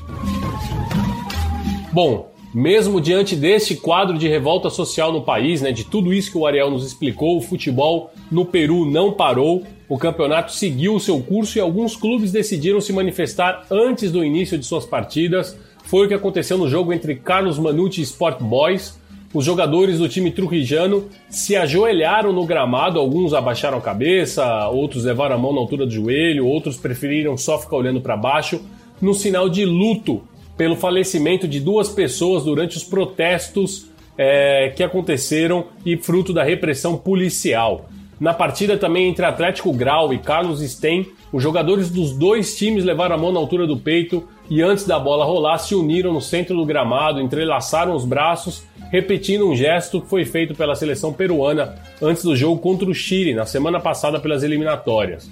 Bom, 1.92 2.34
mesmo 2.54 3.00
diante 3.00 3.34
deste 3.34 3.74
quadro 3.74 4.18
de 4.18 4.28
revolta 4.28 4.68
social 4.68 5.12
no 5.12 5.22
país, 5.22 5.62
né, 5.62 5.72
de 5.72 5.84
tudo 5.84 6.12
isso 6.12 6.30
que 6.30 6.38
o 6.38 6.46
Ariel 6.46 6.70
nos 6.70 6.84
explicou, 6.84 7.38
o 7.38 7.40
futebol 7.40 8.10
no 8.30 8.44
Peru 8.44 8.84
não 8.84 9.12
parou, 9.12 9.64
o 9.88 9.98
campeonato 9.98 10.52
seguiu 10.52 10.94
o 10.94 11.00
seu 11.00 11.20
curso 11.20 11.56
e 11.56 11.60
alguns 11.60 11.96
clubes 11.96 12.30
decidiram 12.32 12.80
se 12.80 12.92
manifestar 12.92 13.66
antes 13.70 14.10
do 14.10 14.24
início 14.24 14.58
de 14.58 14.66
suas 14.66 14.84
partidas. 14.84 15.58
Foi 15.84 16.06
o 16.06 16.08
que 16.08 16.14
aconteceu 16.14 16.56
no 16.56 16.68
jogo 16.68 16.92
entre 16.92 17.16
Carlos 17.16 17.58
Manucci 17.58 18.00
e 18.00 18.04
Sport 18.04 18.40
Boys. 18.40 18.98
Os 19.34 19.44
jogadores 19.44 19.98
do 19.98 20.08
time 20.08 20.30
trujillano 20.30 21.08
se 21.28 21.56
ajoelharam 21.56 22.32
no 22.32 22.44
gramado, 22.44 22.98
alguns 22.98 23.32
abaixaram 23.32 23.78
a 23.78 23.82
cabeça, 23.82 24.68
outros 24.68 25.04
levaram 25.04 25.36
a 25.36 25.38
mão 25.38 25.54
na 25.54 25.60
altura 25.60 25.86
do 25.86 25.92
joelho, 25.92 26.46
outros 26.46 26.76
preferiram 26.76 27.36
só 27.36 27.58
ficar 27.58 27.76
olhando 27.76 28.00
para 28.00 28.16
baixo, 28.16 28.60
no 29.00 29.14
sinal 29.14 29.48
de 29.48 29.64
luto 29.64 30.22
pelo 30.62 30.76
falecimento 30.76 31.48
de 31.48 31.58
duas 31.58 31.88
pessoas 31.88 32.44
durante 32.44 32.76
os 32.76 32.84
protestos 32.84 33.88
é, 34.16 34.72
que 34.76 34.84
aconteceram 34.84 35.64
e 35.84 35.96
fruto 35.96 36.32
da 36.32 36.44
repressão 36.44 36.96
policial. 36.96 37.86
Na 38.20 38.32
partida 38.32 38.78
também 38.78 39.08
entre 39.08 39.24
Atlético 39.24 39.72
Grau 39.72 40.14
e 40.14 40.18
Carlos 40.18 40.60
Sten, 40.60 41.04
os 41.32 41.42
jogadores 41.42 41.90
dos 41.90 42.12
dois 42.12 42.56
times 42.56 42.84
levaram 42.84 43.16
a 43.16 43.18
mão 43.18 43.32
na 43.32 43.40
altura 43.40 43.66
do 43.66 43.76
peito 43.76 44.22
e 44.48 44.62
antes 44.62 44.86
da 44.86 45.00
bola 45.00 45.24
rolar 45.24 45.58
se 45.58 45.74
uniram 45.74 46.12
no 46.12 46.20
centro 46.20 46.56
do 46.56 46.64
gramado, 46.64 47.20
entrelaçaram 47.20 47.96
os 47.96 48.04
braços, 48.04 48.62
repetindo 48.92 49.50
um 49.50 49.56
gesto 49.56 50.00
que 50.00 50.08
foi 50.08 50.24
feito 50.24 50.54
pela 50.54 50.76
seleção 50.76 51.12
peruana 51.12 51.74
antes 52.00 52.22
do 52.22 52.36
jogo 52.36 52.60
contra 52.60 52.88
o 52.88 52.94
Chile 52.94 53.34
na 53.34 53.46
semana 53.46 53.80
passada 53.80 54.20
pelas 54.20 54.44
eliminatórias. 54.44 55.28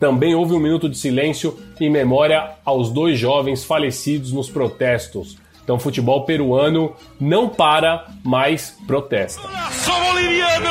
Também 0.00 0.34
houve 0.34 0.54
um 0.54 0.58
minuto 0.58 0.88
de 0.88 0.96
silêncio 0.96 1.58
em 1.78 1.90
memória 1.90 2.52
aos 2.64 2.90
dois 2.90 3.18
jovens 3.18 3.62
falecidos 3.62 4.32
nos 4.32 4.48
protestos. 4.48 5.36
Então, 5.62 5.76
o 5.76 5.78
futebol 5.78 6.24
peruano 6.24 6.94
não 7.20 7.50
para, 7.50 8.06
mas 8.24 8.78
protesta. 8.86 9.42
Sou 9.70 9.94
boliviano! 10.00 10.70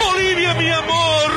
Bolívia, 0.00 0.52
meu 0.54 0.78
amor! 0.80 1.30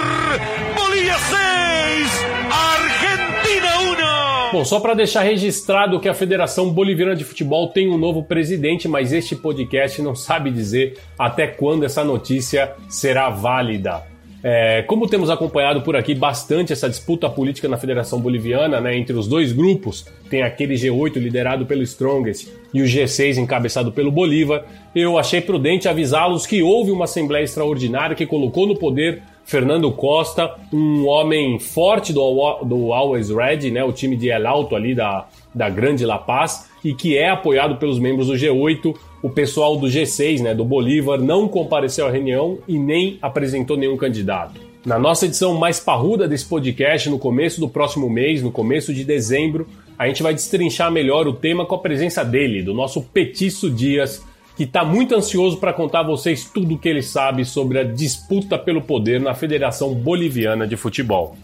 Bolívia 0.76 1.13
6! 1.13 2.26
Argentina 2.52 4.49
1! 4.49 4.52
Bom, 4.52 4.65
só 4.65 4.80
para 4.80 4.95
deixar 4.95 5.21
registrado 5.21 5.99
que 5.99 6.10
a 6.10 6.15
Federação 6.15 6.71
Boliviana 6.71 7.15
de 7.15 7.23
Futebol 7.23 7.67
tem 7.67 7.91
um 7.91 7.97
novo 7.97 8.23
presidente, 8.23 8.88
mas 8.88 9.13
este 9.13 9.36
podcast 9.36 10.02
não 10.02 10.15
sabe 10.15 10.49
dizer 10.49 10.97
até 11.17 11.45
quando 11.45 11.86
essa 11.86 12.04
notícia 12.04 12.73
será 12.89 13.30
válida. 13.30 14.12
É, 14.46 14.82
como 14.82 15.08
temos 15.08 15.30
acompanhado 15.30 15.84
por 15.84 15.96
aqui 15.96 16.14
bastante 16.14 16.74
essa 16.74 16.90
disputa 16.90 17.30
política 17.30 17.70
na 17.70 17.78
Federação 17.78 18.20
Boliviana, 18.20 18.82
né, 18.82 18.98
entre 18.98 19.16
os 19.16 19.26
dois 19.26 19.54
grupos, 19.54 20.06
tem 20.30 20.44
aquele 20.44 20.76
G8 20.76 21.16
liderado 21.16 21.66
pelo 21.66 21.82
Strongest 21.82 22.50
e 22.74 22.82
o 22.82 22.86
G6 22.86 23.38
encabeçado 23.38 23.94
pelo 23.94 24.12
Bolívar, 24.12 24.66
eu 24.94 25.18
achei 25.18 25.40
prudente 25.40 25.88
avisá-los 25.88 26.46
que 26.46 26.62
houve 26.62 26.92
uma 26.92 27.06
assembleia 27.06 27.46
extraordinária 27.46 28.18
que 28.18 28.26
colocou 28.26 28.68
no 28.68 28.76
poder 28.76 29.24
Fernando 29.46 29.90
Costa, 29.92 30.56
um 30.74 31.08
homem 31.08 31.58
forte 31.58 32.12
do, 32.12 32.64
do 32.64 32.92
Always 32.92 33.30
Red, 33.30 33.72
né, 33.72 33.84
o 33.84 33.94
time 33.94 34.18
de 34.18 34.30
El 34.30 34.46
Alto 34.46 34.76
ali 34.76 34.94
da, 34.94 35.26
da 35.56 35.70
Grande 35.70 36.06
La 36.06 36.18
Paz, 36.18 36.70
e 36.84 36.94
que 36.94 37.18
é 37.18 37.30
apoiado 37.30 37.78
pelos 37.78 37.98
membros 37.98 38.28
do 38.28 38.34
G8. 38.34 38.94
O 39.24 39.30
pessoal 39.30 39.78
do 39.78 39.88
G6, 39.88 40.42
né, 40.42 40.54
do 40.54 40.66
Bolívar, 40.66 41.18
não 41.18 41.48
compareceu 41.48 42.06
à 42.06 42.12
reunião 42.12 42.58
e 42.68 42.78
nem 42.78 43.18
apresentou 43.22 43.78
nenhum 43.78 43.96
candidato. 43.96 44.60
Na 44.86 45.00
nossa 45.00 45.28
edição 45.28 45.54
mais 45.54 45.80
parruda 45.80 46.28
desse 46.28 46.46
podcast, 46.46 47.10
no 47.10 47.18
começo 47.18 47.62
do 47.62 47.70
próximo 47.70 48.10
mês, 48.10 48.44
no 48.44 48.52
começo 48.52 48.94
de 48.94 49.06
dezembro, 49.06 49.66
a 49.98 50.10
gente 50.10 50.22
vai 50.22 50.34
destrinchar 50.34 50.92
melhor 50.92 51.26
o 51.26 51.32
tema 51.32 51.66
com 51.66 51.74
a 51.74 51.80
presença 51.80 52.22
dele, 52.26 52.62
do 52.62 52.74
nosso 52.74 53.02
Petiço 53.02 53.72
Dias, 53.72 54.22
que 54.58 54.64
está 54.64 54.84
muito 54.84 55.16
ansioso 55.16 55.56
para 55.56 55.72
contar 55.72 56.02
a 56.02 56.08
vocês 56.08 56.44
tudo 56.44 56.76
o 56.76 56.78
que 56.78 56.90
ele 56.90 57.02
sabe 57.02 57.46
sobre 57.46 57.80
a 57.80 57.84
disputa 57.86 58.60
pelo 58.60 58.82
poder 58.82 59.22
na 59.22 59.34
Federação 59.34 59.96
Boliviana 59.96 60.68
de 60.68 60.76
Futebol. 60.76 61.38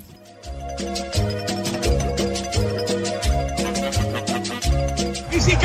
si 5.50 5.56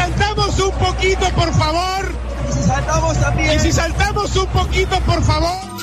cantamos 0.55 0.61
un 0.61 0.73
poquito, 0.79 1.31
por 1.35 1.53
favor. 1.53 2.15
Y 2.49 2.53
si 2.53 2.63
saltamos 2.63 3.19
también. 3.19 3.57
Y 3.57 3.59
si 3.59 3.73
saltamos 3.73 4.37
un 4.37 4.47
poquito, 4.47 5.01
por 5.01 5.23
favor. 5.23 5.75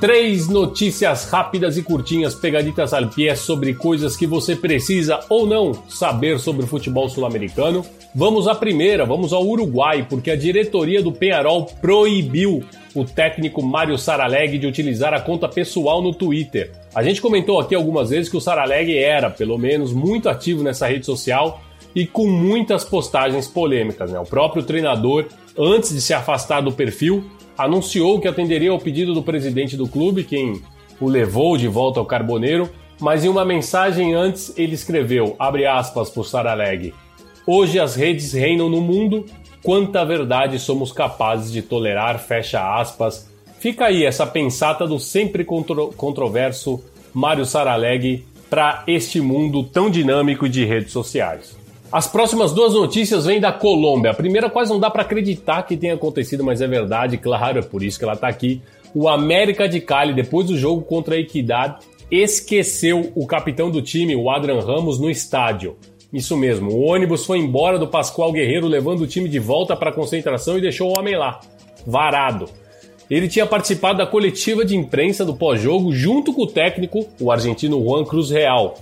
Três 0.00 0.48
notícias 0.48 1.28
rápidas 1.28 1.76
e 1.76 1.82
curtinhas 1.82 2.34
pegaditas 2.34 2.92
al 2.92 3.10
pé 3.10 3.34
sobre 3.34 3.74
coisas 3.74 4.16
que 4.16 4.28
você 4.28 4.54
precisa 4.54 5.18
ou 5.28 5.44
não 5.44 5.72
saber 5.88 6.38
sobre 6.38 6.64
o 6.64 6.68
futebol 6.68 7.08
sul-americano. 7.08 7.84
Vamos 8.14 8.46
à 8.46 8.54
primeira, 8.54 9.04
vamos 9.04 9.32
ao 9.32 9.44
Uruguai, 9.44 10.06
porque 10.08 10.30
a 10.30 10.36
diretoria 10.36 11.02
do 11.02 11.12
Penharol 11.12 11.66
proibiu 11.80 12.64
o 12.94 13.04
técnico 13.04 13.60
Mário 13.60 13.98
Saraleg 13.98 14.56
de 14.56 14.68
utilizar 14.68 15.12
a 15.12 15.20
conta 15.20 15.48
pessoal 15.48 16.00
no 16.00 16.14
Twitter. 16.14 16.70
A 16.94 17.02
gente 17.02 17.20
comentou 17.20 17.60
aqui 17.60 17.74
algumas 17.74 18.10
vezes 18.10 18.30
que 18.30 18.36
o 18.36 18.40
Saraleg 18.40 18.96
era, 18.96 19.28
pelo 19.28 19.58
menos, 19.58 19.92
muito 19.92 20.28
ativo 20.28 20.62
nessa 20.62 20.86
rede 20.86 21.06
social 21.06 21.60
e 21.94 22.06
com 22.06 22.26
muitas 22.26 22.84
postagens 22.84 23.46
polêmicas. 23.46 24.10
Né? 24.10 24.18
O 24.18 24.24
próprio 24.24 24.62
treinador, 24.62 25.26
antes 25.56 25.92
de 25.92 26.00
se 26.00 26.14
afastar 26.14 26.60
do 26.60 26.72
perfil, 26.72 27.24
anunciou 27.56 28.20
que 28.20 28.28
atenderia 28.28 28.70
ao 28.70 28.78
pedido 28.78 29.14
do 29.14 29.22
presidente 29.22 29.76
do 29.76 29.88
clube, 29.88 30.24
quem 30.24 30.62
o 31.00 31.08
levou 31.08 31.56
de 31.56 31.68
volta 31.68 31.98
ao 31.98 32.06
Carboneiro, 32.06 32.68
mas 33.00 33.24
em 33.24 33.28
uma 33.28 33.44
mensagem 33.44 34.14
antes 34.14 34.52
ele 34.56 34.74
escreveu, 34.74 35.36
abre 35.38 35.66
aspas 35.66 36.10
por 36.10 36.26
Saraleg, 36.26 36.92
Hoje 37.50 37.80
as 37.80 37.96
redes 37.96 38.34
reinam 38.34 38.68
no 38.68 38.78
mundo, 38.78 39.24
quanta 39.62 40.04
verdade 40.04 40.58
somos 40.58 40.92
capazes 40.92 41.50
de 41.50 41.62
tolerar, 41.62 42.18
fecha 42.18 42.78
aspas. 42.78 43.26
Fica 43.58 43.86
aí 43.86 44.04
essa 44.04 44.26
pensata 44.26 44.86
do 44.86 45.00
sempre 45.00 45.46
contro 45.46 45.90
controverso 45.96 46.78
Mário 47.14 47.46
Saraleg 47.46 48.22
para 48.50 48.84
este 48.86 49.18
mundo 49.18 49.64
tão 49.64 49.88
dinâmico 49.88 50.46
de 50.46 50.62
redes 50.66 50.92
sociais. 50.92 51.57
As 51.90 52.06
próximas 52.06 52.52
duas 52.52 52.74
notícias 52.74 53.24
vêm 53.24 53.40
da 53.40 53.50
Colômbia. 53.50 54.10
A 54.10 54.14
primeira 54.14 54.50
quase 54.50 54.70
não 54.70 54.78
dá 54.78 54.90
para 54.90 55.02
acreditar 55.02 55.62
que 55.62 55.74
tenha 55.74 55.94
acontecido, 55.94 56.44
mas 56.44 56.60
é 56.60 56.66
verdade, 56.66 57.16
claro, 57.16 57.58
é 57.58 57.62
por 57.62 57.82
isso 57.82 57.98
que 57.98 58.04
ela 58.04 58.12
está 58.12 58.28
aqui. 58.28 58.60
O 58.94 59.08
América 59.08 59.66
de 59.66 59.80
Cali, 59.80 60.12
depois 60.12 60.46
do 60.46 60.56
jogo 60.56 60.82
contra 60.82 61.14
a 61.14 61.18
Equidade, 61.18 61.78
esqueceu 62.10 63.10
o 63.14 63.26
capitão 63.26 63.70
do 63.70 63.80
time, 63.80 64.14
o 64.14 64.28
Adrian 64.28 64.60
Ramos, 64.60 64.98
no 64.98 65.10
estádio. 65.10 65.76
Isso 66.12 66.36
mesmo, 66.36 66.72
o 66.72 66.80
ônibus 66.80 67.24
foi 67.24 67.38
embora 67.38 67.78
do 67.78 67.88
Pascoal 67.88 68.32
Guerreiro, 68.32 68.66
levando 68.66 69.00
o 69.00 69.06
time 69.06 69.28
de 69.28 69.38
volta 69.38 69.74
para 69.74 69.88
a 69.88 69.92
concentração 69.92 70.58
e 70.58 70.60
deixou 70.60 70.90
o 70.90 70.98
homem 70.98 71.16
lá, 71.16 71.40
varado. 71.86 72.50
Ele 73.08 73.28
tinha 73.28 73.46
participado 73.46 73.98
da 73.98 74.06
coletiva 74.06 74.62
de 74.62 74.76
imprensa 74.76 75.24
do 75.24 75.34
pós-jogo 75.34 75.90
junto 75.94 76.34
com 76.34 76.42
o 76.42 76.46
técnico, 76.46 77.06
o 77.18 77.32
argentino 77.32 77.82
Juan 77.82 78.04
Cruz 78.04 78.30
Real. 78.30 78.74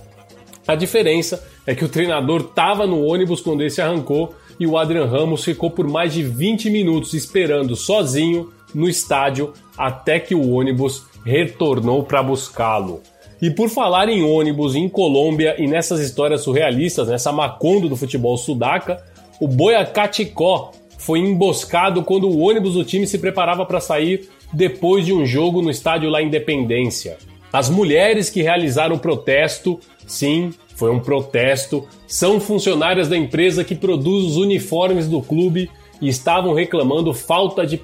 A 0.67 0.75
diferença 0.75 1.41
é 1.67 1.75
que 1.75 1.83
o 1.83 1.89
treinador 1.89 2.41
estava 2.41 2.87
no 2.87 3.05
ônibus 3.05 3.41
quando 3.41 3.61
esse 3.61 3.81
arrancou 3.81 4.33
e 4.57 4.65
o 4.65 4.77
Adrian 4.77 5.05
Ramos 5.05 5.43
ficou 5.43 5.69
por 5.69 5.85
mais 5.85 6.13
de 6.13 6.23
20 6.23 6.69
minutos 6.69 7.13
esperando 7.13 7.75
sozinho 7.75 8.49
no 8.73 8.87
estádio 8.87 9.51
até 9.77 10.17
que 10.17 10.33
o 10.33 10.51
ônibus 10.51 11.05
retornou 11.25 12.03
para 12.03 12.23
buscá-lo. 12.23 13.01
E 13.41 13.51
por 13.51 13.69
falar 13.69 14.09
em 14.09 14.23
ônibus 14.23 14.75
em 14.75 14.89
Colômbia 14.89 15.55
e 15.59 15.67
nessas 15.67 15.99
histórias 15.99 16.41
surrealistas, 16.41 17.09
nessa 17.09 17.31
macondo 17.31 17.89
do 17.89 17.95
futebol 17.95 18.35
sudaca, 18.37 19.03
o 19.39 19.47
Boyacá-Chicó 19.47 20.71
foi 20.97 21.19
emboscado 21.19 22.01
quando 22.01 22.27
o 22.27 22.39
ônibus 22.39 22.73
do 22.73 22.83
time 22.83 23.05
se 23.05 23.19
preparava 23.19 23.65
para 23.65 23.79
sair 23.79 24.29
depois 24.51 25.05
de 25.05 25.13
um 25.13 25.25
jogo 25.25 25.61
no 25.61 25.69
estádio 25.69 26.09
La 26.09 26.21
Independência. 26.21 27.17
As 27.53 27.69
mulheres 27.69 28.29
que 28.29 28.41
realizaram 28.41 28.95
o 28.95 28.99
protesto, 28.99 29.79
sim, 30.07 30.51
foi 30.77 30.91
um 30.91 30.99
protesto, 30.99 31.87
são 32.05 32.39
funcionárias 32.39 33.09
da 33.09 33.17
empresa 33.17 33.63
que 33.63 33.73
produz 33.73 34.23
os 34.25 34.37
uniformes 34.37 35.07
do 35.07 35.23
clube 35.23 35.71
e 35.99 36.07
estavam 36.07 36.53
reclamando 36.53 37.15
falta 37.15 37.65
de, 37.65 37.77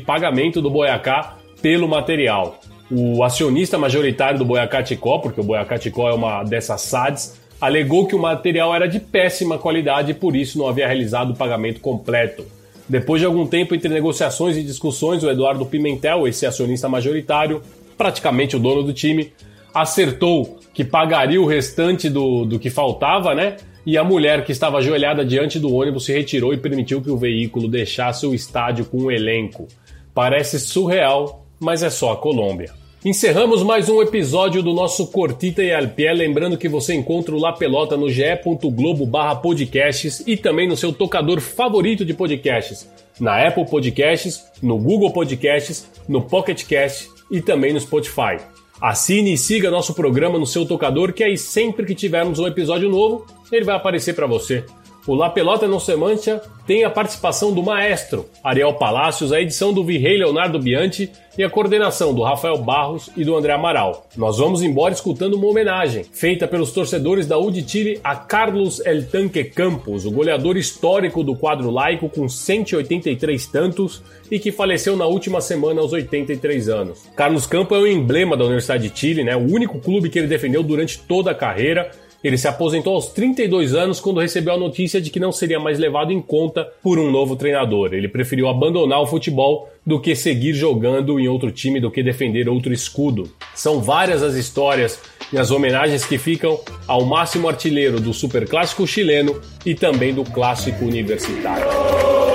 pagamento 0.00 0.62
do 0.62 0.70
Boiacá 0.70 1.36
pelo 1.60 1.88
material. 1.88 2.60
O 2.88 3.24
acionista 3.24 3.76
majoritário 3.76 4.38
do 4.38 4.44
Boiacá 4.44 4.84
Ticó, 4.84 5.18
porque 5.18 5.40
o 5.40 5.44
Boiacá 5.44 5.76
Ticó 5.78 6.08
é 6.10 6.14
uma 6.14 6.44
dessas 6.44 6.82
SADs, 6.82 7.40
alegou 7.60 8.06
que 8.06 8.14
o 8.14 8.20
material 8.20 8.72
era 8.72 8.86
de 8.86 9.00
péssima 9.00 9.58
qualidade 9.58 10.12
e 10.12 10.14
por 10.14 10.36
isso 10.36 10.58
não 10.58 10.68
havia 10.68 10.86
realizado 10.86 11.30
o 11.30 11.36
pagamento 11.36 11.80
completo. 11.80 12.44
Depois 12.88 13.20
de 13.20 13.26
algum 13.26 13.48
tempo 13.48 13.74
entre 13.74 13.88
negociações 13.88 14.56
e 14.56 14.62
discussões, 14.62 15.24
o 15.24 15.30
Eduardo 15.30 15.66
Pimentel, 15.66 16.28
esse 16.28 16.46
acionista 16.46 16.88
majoritário, 16.88 17.62
praticamente 17.98 18.54
o 18.54 18.60
dono 18.60 18.84
do 18.84 18.92
time, 18.92 19.32
acertou 19.74 20.58
que 20.72 20.84
pagaria 20.84 21.40
o 21.40 21.46
restante 21.46 22.08
do, 22.08 22.44
do 22.44 22.58
que 22.58 22.70
faltava, 22.70 23.34
né? 23.34 23.56
E 23.84 23.98
a 23.98 24.04
mulher 24.04 24.44
que 24.44 24.52
estava 24.52 24.78
ajoelhada 24.78 25.24
diante 25.24 25.58
do 25.58 25.74
ônibus 25.74 26.04
se 26.04 26.12
retirou 26.12 26.54
e 26.54 26.56
permitiu 26.56 27.02
que 27.02 27.10
o 27.10 27.16
veículo 27.16 27.68
deixasse 27.68 28.24
o 28.24 28.34
estádio 28.34 28.84
com 28.84 28.98
o 28.98 29.04
um 29.06 29.10
elenco. 29.10 29.66
Parece 30.14 30.60
surreal, 30.60 31.44
mas 31.58 31.82
é 31.82 31.90
só 31.90 32.12
a 32.12 32.16
Colômbia. 32.16 32.70
Encerramos 33.04 33.64
mais 33.64 33.88
um 33.88 34.00
episódio 34.00 34.62
do 34.62 34.72
nosso 34.72 35.08
Cortita 35.08 35.60
e 35.60 35.74
Alpié, 35.74 36.12
lembrando 36.12 36.56
que 36.56 36.68
você 36.68 36.94
encontra 36.94 37.34
o 37.34 37.38
La 37.38 37.52
Pelota 37.52 37.96
no 37.96 38.08
ge.globo 38.08 39.04
barra 39.04 39.34
podcasts 39.34 40.22
e 40.24 40.36
também 40.36 40.68
no 40.68 40.76
seu 40.76 40.92
tocador 40.92 41.40
favorito 41.40 42.04
de 42.04 42.14
podcasts, 42.14 42.88
na 43.18 43.44
Apple 43.44 43.66
Podcasts, 43.66 44.44
no 44.62 44.78
Google 44.78 45.12
Podcasts, 45.12 45.90
no 46.08 46.22
Pocket 46.22 46.64
Cast 46.64 47.08
e 47.28 47.42
também 47.42 47.72
no 47.72 47.80
Spotify. 47.80 48.51
Assine 48.82 49.34
e 49.34 49.38
siga 49.38 49.70
nosso 49.70 49.94
programa 49.94 50.40
no 50.40 50.44
seu 50.44 50.66
tocador, 50.66 51.12
que 51.12 51.22
aí 51.22 51.38
sempre 51.38 51.86
que 51.86 51.94
tivermos 51.94 52.40
um 52.40 52.48
episódio 52.48 52.88
novo, 52.88 53.24
ele 53.52 53.64
vai 53.64 53.76
aparecer 53.76 54.12
para 54.12 54.26
você. 54.26 54.64
O 55.04 55.16
La 55.16 55.28
Pelota 55.28 55.66
Não 55.66 55.80
Se 55.80 55.96
Mancha 55.96 56.40
tem 56.64 56.84
a 56.84 56.90
participação 56.90 57.52
do 57.52 57.60
maestro 57.60 58.26
Ariel 58.42 58.74
Palácios, 58.74 59.32
a 59.32 59.40
edição 59.40 59.72
do 59.72 59.82
Virrei 59.82 60.16
Leonardo 60.16 60.60
Bianchi 60.60 61.10
e 61.36 61.42
a 61.42 61.50
coordenação 61.50 62.14
do 62.14 62.22
Rafael 62.22 62.56
Barros 62.58 63.10
e 63.16 63.24
do 63.24 63.34
André 63.34 63.52
Amaral. 63.52 64.06
Nós 64.16 64.38
vamos 64.38 64.62
embora 64.62 64.94
escutando 64.94 65.34
uma 65.34 65.48
homenagem 65.48 66.04
feita 66.04 66.46
pelos 66.46 66.70
torcedores 66.70 67.26
da 67.26 67.36
UD 67.36 67.68
Chile 67.68 68.00
a 68.04 68.14
Carlos 68.14 68.80
El 68.86 69.04
Tanque 69.06 69.42
Campos, 69.42 70.06
o 70.06 70.10
goleador 70.12 70.56
histórico 70.56 71.24
do 71.24 71.34
quadro 71.34 71.68
laico 71.68 72.08
com 72.08 72.28
183 72.28 73.44
tantos 73.46 74.02
e 74.30 74.38
que 74.38 74.52
faleceu 74.52 74.96
na 74.96 75.06
última 75.06 75.40
semana 75.40 75.80
aos 75.80 75.92
83 75.92 76.68
anos. 76.68 77.08
Carlos 77.16 77.44
Campos 77.44 77.76
é 77.76 77.80
o 77.80 77.88
emblema 77.88 78.36
da 78.36 78.44
Universidade 78.44 78.88
de 78.88 78.96
Chile, 78.96 79.24
né? 79.24 79.34
o 79.34 79.52
único 79.52 79.80
clube 79.80 80.08
que 80.08 80.18
ele 80.18 80.28
defendeu 80.28 80.62
durante 80.62 81.00
toda 81.00 81.32
a 81.32 81.34
carreira 81.34 81.90
ele 82.22 82.38
se 82.38 82.46
aposentou 82.46 82.94
aos 82.94 83.08
32 83.08 83.74
anos 83.74 84.00
quando 84.00 84.20
recebeu 84.20 84.54
a 84.54 84.58
notícia 84.58 85.00
de 85.00 85.10
que 85.10 85.20
não 85.20 85.32
seria 85.32 85.58
mais 85.58 85.78
levado 85.78 86.12
em 86.12 86.20
conta 86.20 86.68
por 86.82 86.98
um 86.98 87.10
novo 87.10 87.36
treinador. 87.36 87.92
Ele 87.92 88.08
preferiu 88.08 88.48
abandonar 88.48 89.00
o 89.00 89.06
futebol 89.06 89.68
do 89.84 90.00
que 90.00 90.14
seguir 90.14 90.54
jogando 90.54 91.18
em 91.18 91.28
outro 91.28 91.50
time, 91.50 91.80
do 91.80 91.90
que 91.90 92.02
defender 92.02 92.48
outro 92.48 92.72
escudo. 92.72 93.30
São 93.54 93.80
várias 93.80 94.22
as 94.22 94.34
histórias 94.34 95.00
e 95.32 95.38
as 95.38 95.50
homenagens 95.50 96.04
que 96.04 96.18
ficam 96.18 96.60
ao 96.86 97.04
máximo 97.04 97.48
artilheiro 97.48 98.00
do 98.00 98.14
Superclássico 98.14 98.86
chileno 98.86 99.40
e 99.66 99.74
também 99.74 100.14
do 100.14 100.24
Clássico 100.24 100.84
Universitário. 100.84 102.31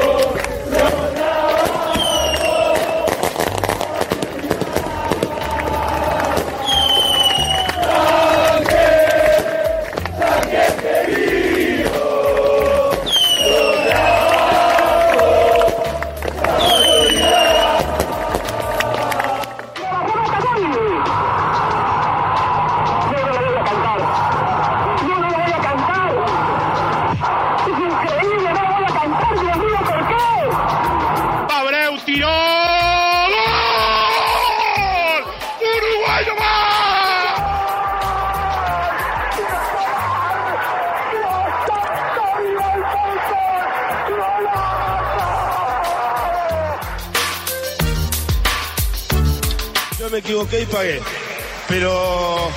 Me 50.48 50.58
equivoqué 50.58 50.62
y 50.62 50.66
pagué. 50.66 51.02
Pero 51.68 52.50